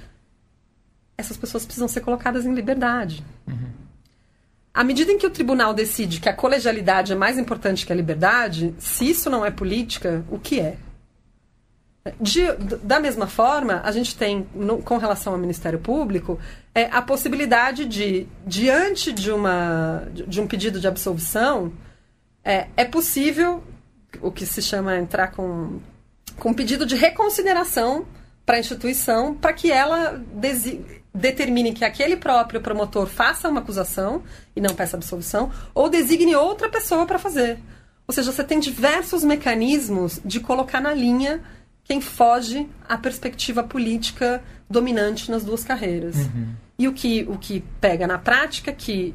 [1.20, 3.24] essas pessoas precisam ser colocadas em liberdade.
[3.46, 3.70] Uhum.
[4.72, 7.96] À medida em que o tribunal decide que a colegialidade é mais importante que a
[7.96, 10.76] liberdade, se isso não é política, o que é?
[12.18, 12.40] De,
[12.82, 16.38] da mesma forma, a gente tem, no, com relação ao Ministério Público,
[16.74, 21.72] é, a possibilidade de, diante de, uma, de, um pedido de absolvição,
[22.42, 23.62] é, é possível
[24.22, 25.78] o que se chama entrar com,
[26.38, 28.06] com um pedido de reconsideração
[28.46, 30.20] para a instituição para que ela
[31.14, 34.22] determine que aquele próprio promotor faça uma acusação
[34.54, 37.58] e não peça absolvição, ou designe outra pessoa para fazer.
[38.06, 41.40] Ou seja, você tem diversos mecanismos de colocar na linha
[41.84, 46.16] quem foge à perspectiva política dominante nas duas carreiras.
[46.16, 46.54] Uhum.
[46.78, 49.14] E o que, o que pega na prática é que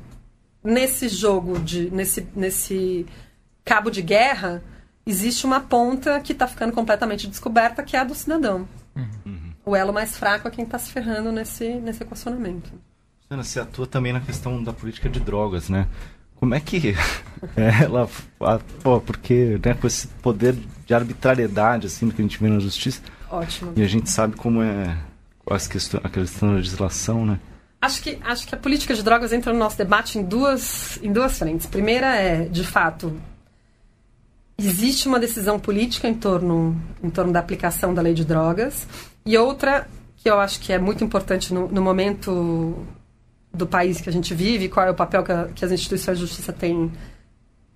[0.63, 3.05] nesse jogo, de, nesse, nesse
[3.63, 4.61] cabo de guerra,
[5.05, 8.67] existe uma ponta que está ficando completamente descoberta, que é a do cidadão.
[8.95, 9.34] Uhum
[9.65, 12.71] o elo mais fraco é quem está se ferrando nesse, nesse equacionamento.
[13.29, 15.87] Ana, você atua também na questão da política de drogas, né?
[16.35, 16.95] Como é que
[17.57, 18.09] ela,
[18.83, 20.55] pô, porque né, com esse poder
[20.85, 23.73] de arbitrariedade assim que a gente vê na justiça, ótimo.
[23.75, 24.97] E a gente sabe como é
[25.49, 27.39] as questões, a questão da legislação, né?
[27.81, 31.11] Acho que, acho que a política de drogas entra no nosso debate em duas, em
[31.11, 31.67] duas frentes.
[31.67, 33.15] Primeira é, de fato,
[34.57, 38.87] existe uma decisão política em torno, em torno da aplicação da lei de drogas.
[39.25, 42.85] E outra que eu acho que é muito importante no, no momento
[43.53, 46.17] do país que a gente vive, qual é o papel que, a, que as instituições
[46.17, 46.91] de justiça têm,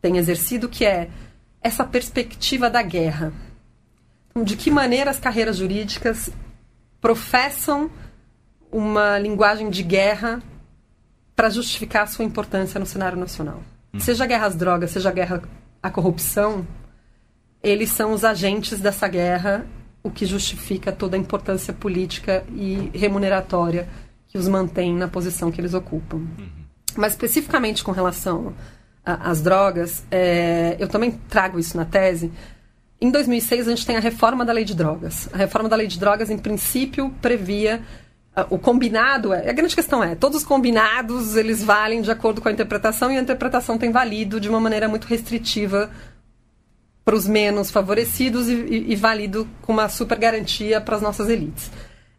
[0.02, 1.10] têm exercido, que é
[1.62, 3.34] essa perspectiva da guerra.
[4.30, 6.30] Então, de que maneira as carreiras jurídicas
[7.02, 7.90] professam
[8.72, 10.44] uma linguagem de guerra
[11.36, 13.64] para justificar a sua importância no cenário nacional.
[13.94, 14.00] Hum.
[14.00, 15.42] Seja a guerra às drogas, seja a guerra
[15.82, 16.68] à corrupção,
[17.64, 19.66] eles são os agentes dessa guerra
[20.02, 23.88] o que justifica toda a importância política e remuneratória
[24.28, 26.18] que os mantém na posição que eles ocupam.
[26.18, 26.50] Uhum.
[26.96, 28.54] Mas especificamente com relação
[29.04, 32.32] às drogas, é, eu também trago isso na tese.
[33.02, 35.30] Em 2006, a gente tem a reforma da lei de drogas.
[35.34, 37.82] A reforma da lei de drogas, em princípio, previa
[38.50, 39.34] o combinado.
[39.34, 43.12] É, a grande questão é, todos os combinados eles valem de acordo com a interpretação
[43.12, 45.90] e a interpretação tem valido de uma maneira muito restritiva
[47.10, 51.28] para os menos favorecidos e, e, e válido com uma super garantia para as nossas
[51.28, 51.72] elites.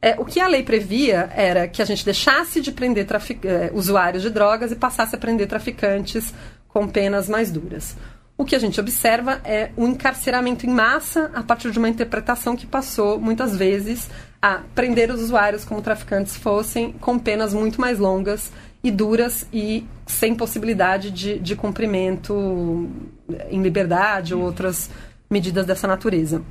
[0.03, 3.07] É, o que a lei previa era que a gente deixasse de prender
[3.45, 6.34] é, usuários de drogas e passasse a prender traficantes
[6.66, 7.97] com penas mais duras.
[8.36, 12.57] O que a gente observa é um encarceramento em massa a partir de uma interpretação
[12.57, 14.11] que passou, muitas vezes,
[14.43, 18.51] a prender os usuários como traficantes fossem, com penas muito mais longas
[18.82, 22.91] e duras e sem possibilidade de, de cumprimento
[23.51, 24.91] em liberdade ou outras
[25.31, 26.43] medidas dessa natureza.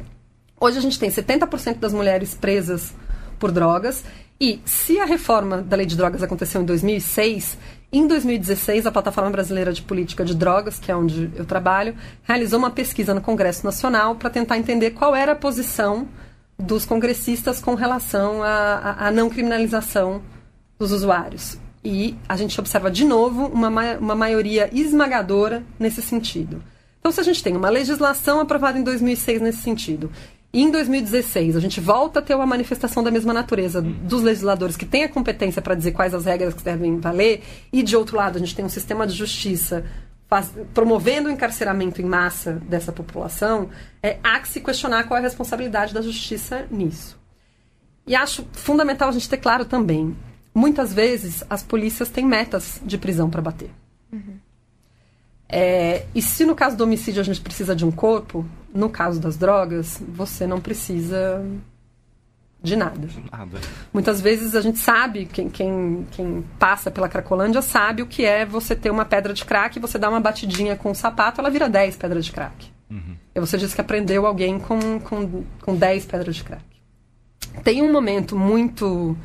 [0.59, 2.93] Hoje a gente tem 70% das mulheres presas
[3.37, 4.03] por drogas
[4.39, 7.57] e se a reforma da lei de drogas aconteceu em 2006,
[7.91, 12.59] em 2016 a Plataforma Brasileira de Política de Drogas, que é onde eu trabalho, realizou
[12.59, 16.07] uma pesquisa no Congresso Nacional para tentar entender qual era a posição
[16.57, 20.21] dos congressistas com relação à não criminalização
[20.77, 21.57] dos usuários.
[21.83, 26.61] E a gente observa de novo uma, uma maioria esmagadora nesse sentido.
[26.99, 30.11] Então, se a gente tem uma legislação aprovada em 2006 nesse sentido,
[30.51, 34.75] e em 2016 a gente volta a ter uma manifestação da mesma natureza dos legisladores
[34.75, 38.17] que têm a competência para dizer quais as regras que devem valer, e de outro
[38.17, 39.85] lado a gente tem um sistema de justiça
[40.29, 43.69] faz, promovendo o encarceramento em massa dessa população,
[44.01, 47.17] é, há que se questionar qual é a responsabilidade da justiça nisso.
[48.05, 50.15] E acho fundamental a gente ter claro também
[50.53, 53.71] muitas vezes as polícias têm metas de prisão para bater.
[54.11, 54.37] Uhum.
[55.47, 59.19] É, e se no caso do homicídio a gente precisa de um corpo, no caso
[59.19, 61.43] das drogas, você não precisa
[62.61, 63.07] de nada.
[63.31, 63.59] nada.
[63.91, 68.45] Muitas vezes a gente sabe, quem, quem, quem passa pela Cracolândia sabe o que é
[68.45, 71.49] você ter uma pedra de crack, você dá uma batidinha com o um sapato, ela
[71.49, 72.69] vira 10 pedras de crack.
[72.89, 73.15] Uhum.
[73.33, 76.63] E você diz que aprendeu alguém com, com, com 10 pedras de crack.
[77.63, 79.17] Tem um momento muito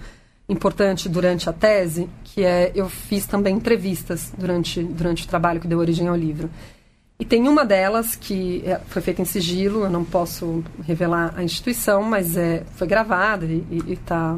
[0.48, 5.66] importante durante a tese, que é eu fiz também entrevistas durante, durante o trabalho que
[5.66, 6.50] deu origem ao livro.
[7.18, 11.42] E tem uma delas que é, foi feita em sigilo, eu não posso revelar a
[11.42, 14.36] instituição, mas é, foi gravada e está.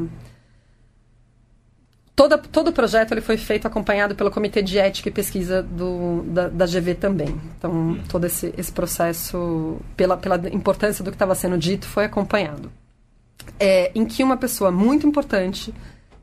[2.15, 6.23] Toda, todo o projeto ele foi feito acompanhado pelo Comitê de Ética e Pesquisa do,
[6.27, 7.39] da, da GV também.
[7.57, 12.71] Então, todo esse, esse processo, pela, pela importância do que estava sendo dito, foi acompanhado.
[13.59, 15.73] É, em que uma pessoa muito importante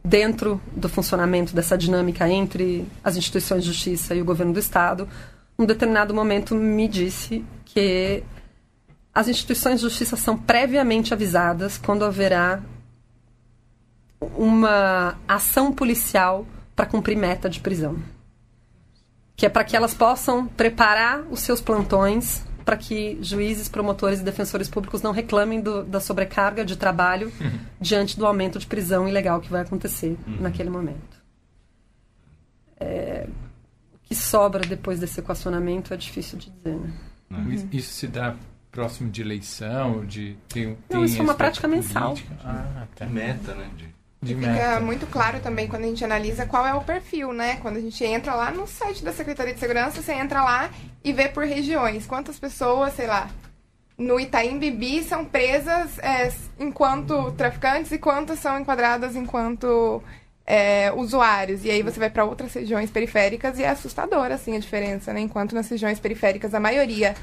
[0.05, 5.09] dentro do funcionamento dessa dinâmica entre as instituições de justiça e o governo do Estado,
[5.59, 8.23] um determinado momento me disse que
[9.15, 12.61] as instituições de justiça são previamente avisadas quando haverá
[14.37, 16.47] uma ação policial
[16.77, 17.97] para cumprir meta de prisão.
[19.37, 24.23] Que é para que elas possam preparar os seus plantões para que juízes, promotores e
[24.23, 27.59] defensores públicos não reclamem do, da sobrecarga de trabalho uhum.
[27.81, 30.41] diante do aumento de prisão ilegal que vai acontecer uhum.
[30.41, 31.23] naquele momento.
[32.81, 33.29] É,
[33.95, 36.77] o que sobra depois desse equacionamento é difícil de dizer.
[36.77, 36.93] Né?
[37.31, 37.69] Uhum.
[37.73, 38.35] Isso se dá
[38.71, 42.01] próximo de eleição, de tem, tem Não, isso é uma prática política.
[42.01, 42.19] mensal.
[42.45, 43.07] Ah, tá.
[43.07, 43.71] Meta, né?
[43.77, 43.94] De
[44.25, 44.81] de fica meta.
[44.81, 47.57] muito claro também quando a gente analisa qual é o perfil, né?
[47.63, 50.71] Quando a gente entra lá no site da Secretaria de Segurança, você entra lá
[51.03, 52.07] e vê por regiões.
[52.07, 53.29] Quantas pessoas, sei lá,
[53.97, 60.03] no Itaim Bibi são presas é, enquanto traficantes e quantas são enquadradas enquanto
[60.47, 61.65] é, usuários.
[61.65, 65.21] E aí você vai para outras regiões periféricas e é assustador, assim, a diferença, né?
[65.21, 67.15] Enquanto nas regiões periféricas a maioria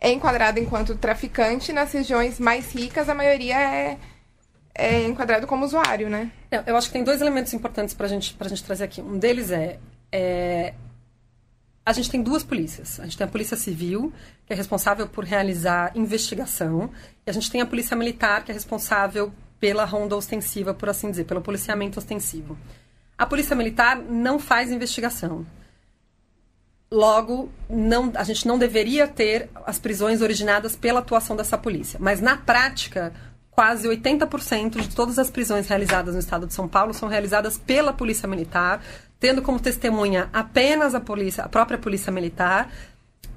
[0.00, 3.98] é enquadrada enquanto traficante, nas regiões mais ricas a maioria é
[4.80, 6.32] é enquadrado como usuário, né?
[6.66, 9.02] Eu acho que tem dois elementos importantes para gente, a gente trazer aqui.
[9.02, 9.78] Um deles é,
[10.10, 10.74] é,
[11.84, 12.98] a gente tem duas polícias.
[12.98, 14.12] A gente tem a Polícia Civil,
[14.46, 16.90] que é responsável por realizar investigação,
[17.26, 21.10] e a gente tem a Polícia Militar, que é responsável pela ronda ostensiva, por assim
[21.10, 22.56] dizer, pelo policiamento ostensivo.
[23.18, 25.44] A Polícia Militar não faz investigação.
[26.90, 31.98] Logo, não, a gente não deveria ter as prisões originadas pela atuação dessa polícia.
[32.00, 33.12] Mas, na prática,
[33.60, 37.92] quase 80% de todas as prisões realizadas no estado de São Paulo são realizadas pela
[37.92, 38.82] Polícia Militar,
[39.18, 42.72] tendo como testemunha apenas a polícia, a própria Polícia Militar.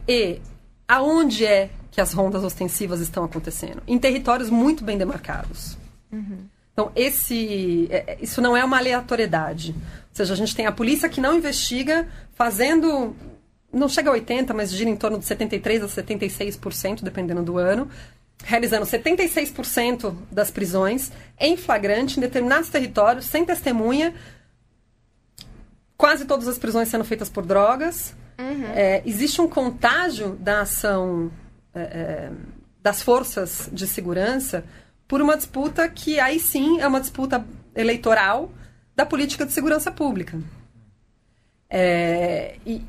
[0.07, 0.39] E
[0.87, 3.83] aonde é que as rondas ostensivas estão acontecendo?
[3.85, 5.77] Em territórios muito bem demarcados.
[6.09, 6.45] Uhum.
[6.71, 9.75] Então, esse, é, isso não é uma aleatoriedade.
[9.75, 13.13] Ou seja, a gente tem a polícia que não investiga, fazendo.
[13.73, 17.89] Não chega a 80%, mas gira em torno de 73% a 76%, dependendo do ano
[18.43, 24.13] realizando 76% das prisões em flagrante em determinados territórios, sem testemunha.
[25.97, 28.13] Quase todas as prisões sendo feitas por drogas.
[28.37, 28.65] Uhum.
[28.75, 31.31] É, existe um contágio da ação
[31.73, 32.31] é, é,
[32.81, 34.65] das forças de segurança
[35.07, 38.51] por uma disputa que aí sim é uma disputa eleitoral
[38.95, 40.37] da política de segurança pública.
[41.69, 42.81] É, e,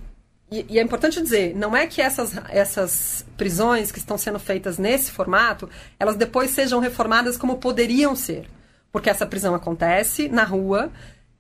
[0.61, 4.79] e, e, é importante dizer, não é que essas, essas prisões que estão sendo feitas
[4.79, 8.49] nesse formato, elas depois sejam reformadas como poderiam ser.
[8.93, 10.93] Porque essa prisão acontece na rua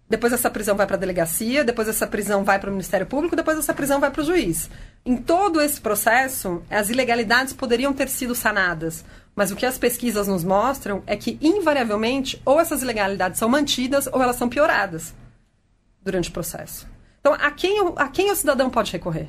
[0.08, 3.34] depois essa prisão vai para a delegacia, depois essa prisão vai para o Ministério Público,
[3.34, 4.70] depois essa prisão vai para o juiz.
[5.04, 9.04] Em todo esse processo, as ilegalidades poderiam ter sido sanadas,
[9.34, 14.06] mas o que as pesquisas nos mostram é que, invariavelmente, ou essas ilegalidades são mantidas
[14.06, 15.14] ou elas são pioradas
[16.02, 16.86] durante o processo.
[17.24, 19.28] Então, a quem, a quem o cidadão pode recorrer?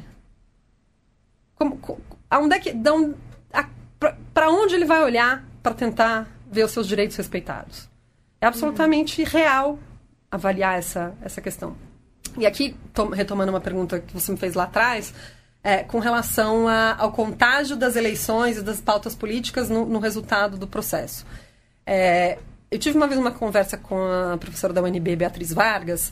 [1.56, 1.80] Como,
[2.30, 2.74] aonde é que,
[4.34, 7.89] para onde ele vai olhar para tentar ver os seus direitos respeitados?
[8.41, 9.28] É absolutamente uhum.
[9.30, 9.80] real
[10.30, 11.78] avaliar essa, essa questão.
[12.38, 12.76] E aqui,
[13.14, 15.14] retomando uma pergunta que você me fez lá atrás,
[15.64, 20.58] é, com relação a, ao contágio das eleições e das pautas políticas no, no resultado
[20.58, 21.26] do processo.
[21.86, 22.39] É,
[22.70, 26.12] eu tive uma vez uma conversa com a professora da UNB, Beatriz Vargas,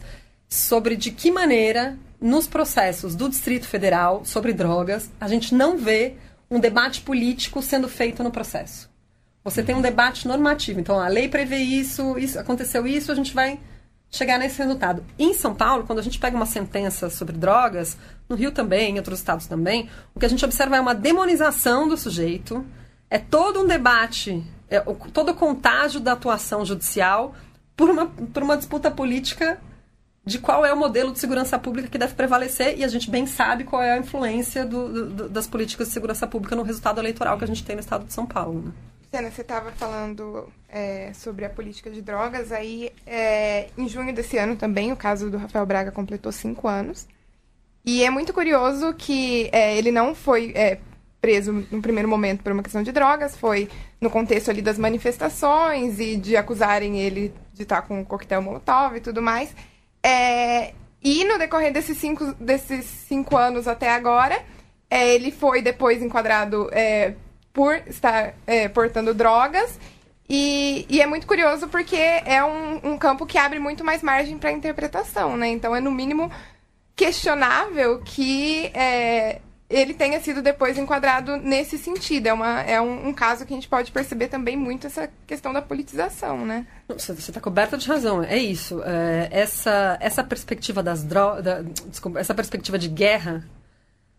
[0.54, 6.16] sobre de que maneira, nos processos do Distrito Federal sobre drogas, a gente não vê
[6.50, 8.88] um debate político sendo feito no processo.
[9.44, 10.80] Você tem um debate normativo.
[10.80, 13.60] Então, a lei prevê isso, isso aconteceu isso, a gente vai
[14.12, 15.04] chegar nesse resultado.
[15.18, 17.98] Em São Paulo, quando a gente pega uma sentença sobre drogas,
[18.30, 21.88] no Rio também, em outros estados também, o que a gente observa é uma demonização
[21.88, 22.64] do sujeito,
[23.10, 24.80] é todo um debate, é,
[25.12, 27.34] todo o contágio da atuação judicial
[27.76, 29.60] por uma, por uma disputa política
[30.26, 33.26] de qual é o modelo de segurança pública que deve prevalecer e a gente bem
[33.26, 37.38] sabe qual é a influência do, do, das políticas de segurança pública no resultado eleitoral
[37.38, 38.62] que a gente tem no estado de São Paulo.
[38.62, 38.72] Né?
[39.14, 42.52] Luciana, você estava falando é, sobre a política de drogas.
[42.52, 47.06] Aí, é, em junho desse ano também, o caso do Rafael Braga completou cinco anos.
[47.86, 50.80] E é muito curioso que é, ele não foi é,
[51.22, 53.70] preso no primeiro momento por uma questão de drogas, foi
[54.02, 58.96] no contexto ali das manifestações e de acusarem ele de estar com um coquetel molotov
[58.96, 59.54] e tudo mais.
[60.04, 64.44] É, e no decorrer desses cinco, desses cinco anos até agora,
[64.90, 66.70] é, ele foi depois enquadrado
[67.54, 69.80] por estar é, portando drogas.
[70.28, 74.38] E, e, é muito curioso porque é um, um campo que abre muito mais margem
[74.38, 75.50] para interpretação, né?
[75.50, 76.32] Então é no mínimo
[76.96, 79.42] questionável que é,
[79.76, 82.28] ele tenha sido depois enquadrado nesse sentido.
[82.28, 85.52] É, uma, é um, um, caso que a gente pode perceber também muito essa questão
[85.52, 86.68] da politização, né?
[86.88, 88.24] Você está coberta de razão.
[88.24, 88.82] É isso.
[88.84, 93.44] É, essa, essa perspectiva das drogas, desculpa, essa perspectiva de guerra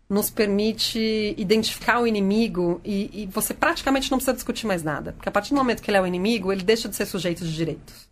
[0.09, 5.13] nos permite identificar o inimigo e, e, você praticamente não precisa discutir mais nada.
[5.13, 7.43] Porque a partir do momento que ele é o inimigo, ele deixa de ser sujeito
[7.43, 8.07] de direitos.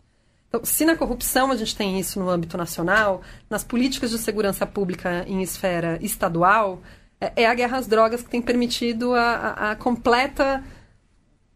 [0.48, 4.66] Então, se na corrupção a gente tem isso no âmbito nacional, nas políticas de segurança
[4.66, 6.82] pública em esfera estadual,
[7.24, 10.64] é, é a guerra às drogas que tem permitido a, a, a completa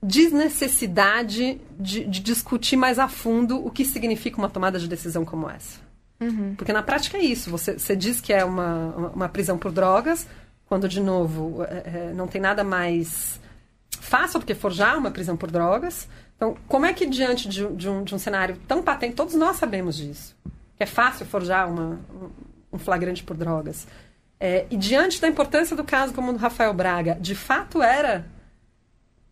[0.01, 5.49] desnecessidade de, de discutir mais a fundo o que significa uma tomada de decisão como
[5.49, 5.79] essa.
[6.19, 6.55] Uhum.
[6.55, 7.49] Porque na prática é isso.
[7.49, 10.27] Você, você diz que é uma, uma prisão por drogas,
[10.65, 13.39] quando, de novo, é, é, não tem nada mais
[13.99, 16.07] fácil do que forjar uma prisão por drogas.
[16.35, 19.57] Então, como é que diante de, de, um, de um cenário tão patente, todos nós
[19.57, 20.35] sabemos disso,
[20.75, 21.99] que é fácil forjar uma,
[22.71, 23.87] um flagrante por drogas.
[24.39, 28.25] É, e diante da importância do caso como o do Rafael Braga, de fato era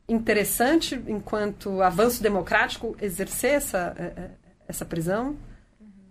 [0.08, 4.30] interessante, enquanto avanço democrático, exercer essa, é, é,
[4.68, 5.36] essa prisão.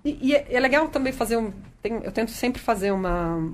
[0.05, 1.53] E, e é, é, legal também fazer um.
[1.83, 3.53] Tem, eu tento sempre fazer uma,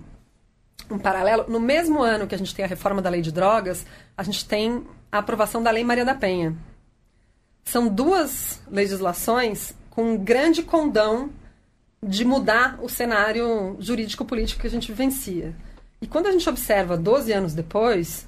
[0.90, 1.46] um paralelo.
[1.48, 3.86] No mesmo ano que a gente tem a reforma da lei de drogas,
[4.16, 6.56] a gente tem a aprovação da Lei Maria da Penha.
[7.64, 11.30] São duas legislações com um grande condão
[12.02, 15.54] de mudar o cenário jurídico-político que a gente vivencia.
[16.00, 18.26] E quando a gente observa 12 anos depois,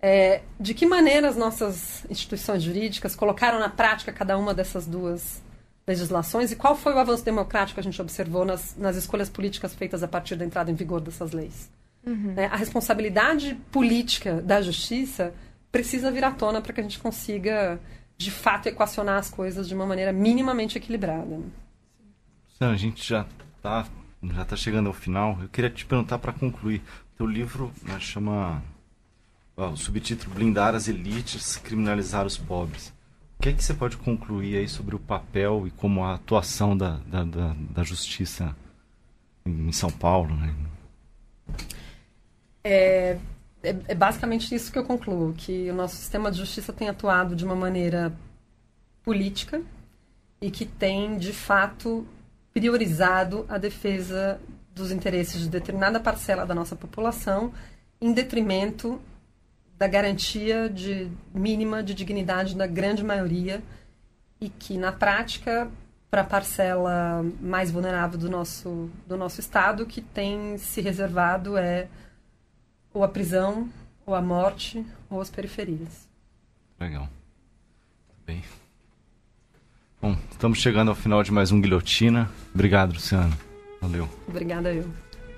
[0.00, 5.42] é, de que maneira as nossas instituições jurídicas colocaram na prática cada uma dessas duas
[5.86, 9.74] legislações e qual foi o avanço democrático que a gente observou nas, nas escolhas políticas
[9.74, 11.70] feitas a partir da entrada em vigor dessas leis.
[12.06, 12.34] Uhum.
[12.34, 12.46] Né?
[12.46, 15.32] A responsabilidade política da justiça
[15.72, 17.80] precisa vir à tona para que a gente consiga,
[18.16, 21.40] de fato, equacionar as coisas de uma maneira minimamente equilibrada.
[22.60, 22.68] Né?
[22.68, 23.26] a gente já
[23.56, 23.86] está
[24.32, 25.38] já tá chegando ao final.
[25.40, 26.82] Eu queria te perguntar para concluir.
[27.14, 28.62] O teu livro né, chama
[29.56, 32.92] ó, o subtítulo Blindar as elites, criminalizar os pobres.
[33.38, 36.76] O que é que você pode concluir aí sobre o papel e como a atuação
[36.76, 38.56] da, da, da, da justiça
[39.44, 40.34] em São Paulo?
[40.34, 40.54] Né?
[42.62, 43.18] É,
[43.62, 47.36] é, é, basicamente isso que eu concluo, que o nosso sistema de justiça tem atuado
[47.36, 48.12] de uma maneira
[49.02, 49.60] política
[50.40, 52.06] e que tem, de fato,
[52.54, 54.40] priorizado a defesa
[54.72, 57.52] dos interesses de determinada parcela da nossa população
[58.00, 59.00] em detrimento
[59.76, 63.60] da garantia de mínima de dignidade da grande maioria
[64.40, 65.68] e que na prática
[66.10, 71.88] para a parcela mais vulnerável do nosso do nosso estado que tem se reservado é
[72.92, 73.68] ou a prisão
[74.06, 76.08] ou a morte ou as periferias.
[76.78, 77.08] Legal.
[78.24, 78.44] Bem.
[80.00, 82.30] Bom, estamos chegando ao final de mais um Guilhotina.
[82.54, 83.32] Obrigado, Luciano.
[83.80, 84.06] Valeu.
[84.28, 84.84] Obrigada eu.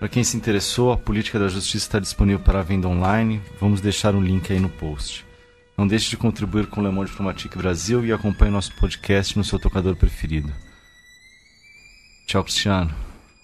[0.00, 3.40] Para quem se interessou, a Política da Justiça está disponível para venda online.
[3.61, 5.24] Vamos deixar um link aí no post.
[5.78, 9.44] Não deixe de contribuir com o Le Monde Diplomatique Brasil e acompanhe nosso podcast no
[9.44, 10.52] seu tocador preferido.
[12.26, 12.92] Tchau, Cristiano.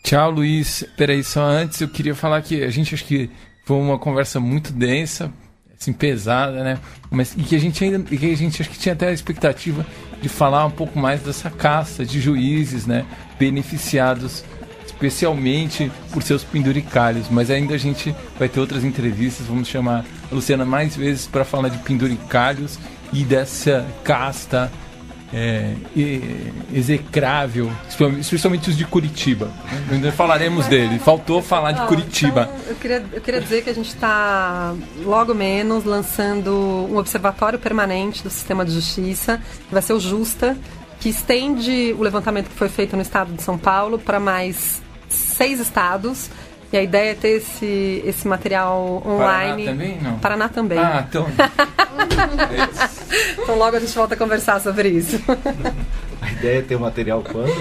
[0.02, 0.84] Tchau, Luiz.
[0.96, 3.30] Peraí, só antes eu queria falar que a gente acho que
[3.64, 5.32] foi uma conversa muito densa,
[5.78, 6.80] assim, pesada, né?
[7.08, 9.12] Mas e que a gente ainda, e que a gente acho que tinha até a
[9.12, 9.86] expectativa
[10.22, 13.04] de falar um pouco mais dessa casta de juízes, né,
[13.38, 14.44] beneficiados
[14.86, 20.34] especialmente por seus penduricalhos, mas ainda a gente vai ter outras entrevistas, vamos chamar a
[20.34, 22.78] Luciana mais vezes para falar de penduricalhos
[23.12, 24.70] e dessa casta
[25.33, 25.74] é,
[26.72, 27.72] execrável,
[28.20, 29.51] especialmente os de Curitiba.
[29.91, 30.99] Ainda falaremos dele.
[30.99, 32.51] Faltou falar de Curitiba.
[32.53, 34.74] Então, eu, queria, eu queria dizer que a gente está,
[35.05, 36.53] logo menos, lançando
[36.91, 40.57] um observatório permanente do sistema de justiça, que vai ser o Justa,
[41.01, 45.61] que estende o levantamento que foi feito no estado de São Paulo para mais seis
[45.61, 46.30] estados.
[46.72, 49.64] E a ideia é ter esse, esse material online.
[49.66, 50.00] Paraná também?
[50.00, 50.18] Não.
[50.18, 50.78] Paraná também.
[50.78, 51.26] Ah, então.
[53.42, 55.20] então logo a gente volta a conversar sobre isso.
[56.20, 57.52] A ideia é ter o material quando?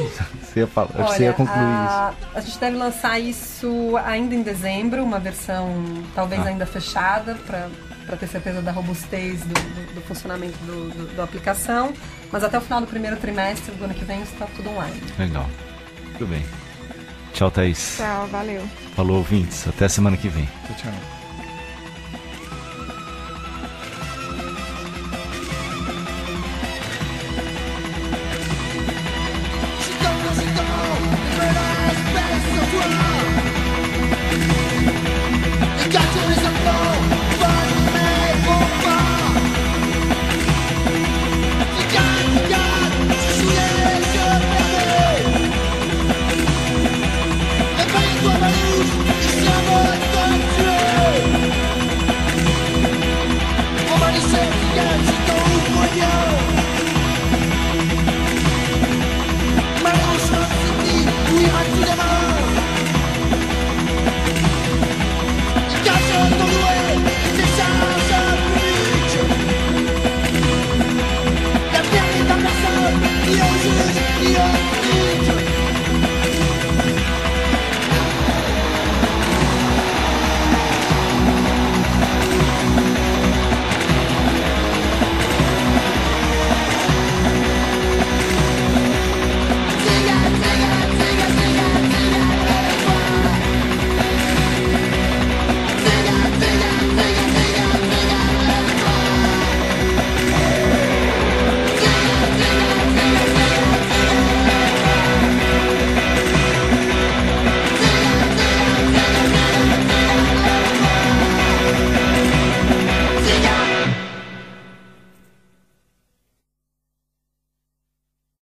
[0.41, 2.27] Você ia, falar, Olha, você ia concluir a, isso.
[2.35, 5.73] A gente deve lançar isso ainda em dezembro, uma versão
[6.15, 6.49] talvez Ah.
[6.49, 11.91] ainda fechada, para ter certeza da robustez do, do- do funcionamento do, do- da aplicação.
[12.31, 15.01] Mas até o final do primeiro trimestre do ano que vem está tudo online.
[15.17, 15.49] Legal.
[16.17, 16.45] Tudo bem.
[17.33, 17.97] Tchau, Thaís.
[17.97, 18.61] Tchau, valeu.
[18.95, 19.67] Falou, ouvintes.
[19.67, 20.47] Até semana que vem.
[20.67, 21.20] Tchau, tchau.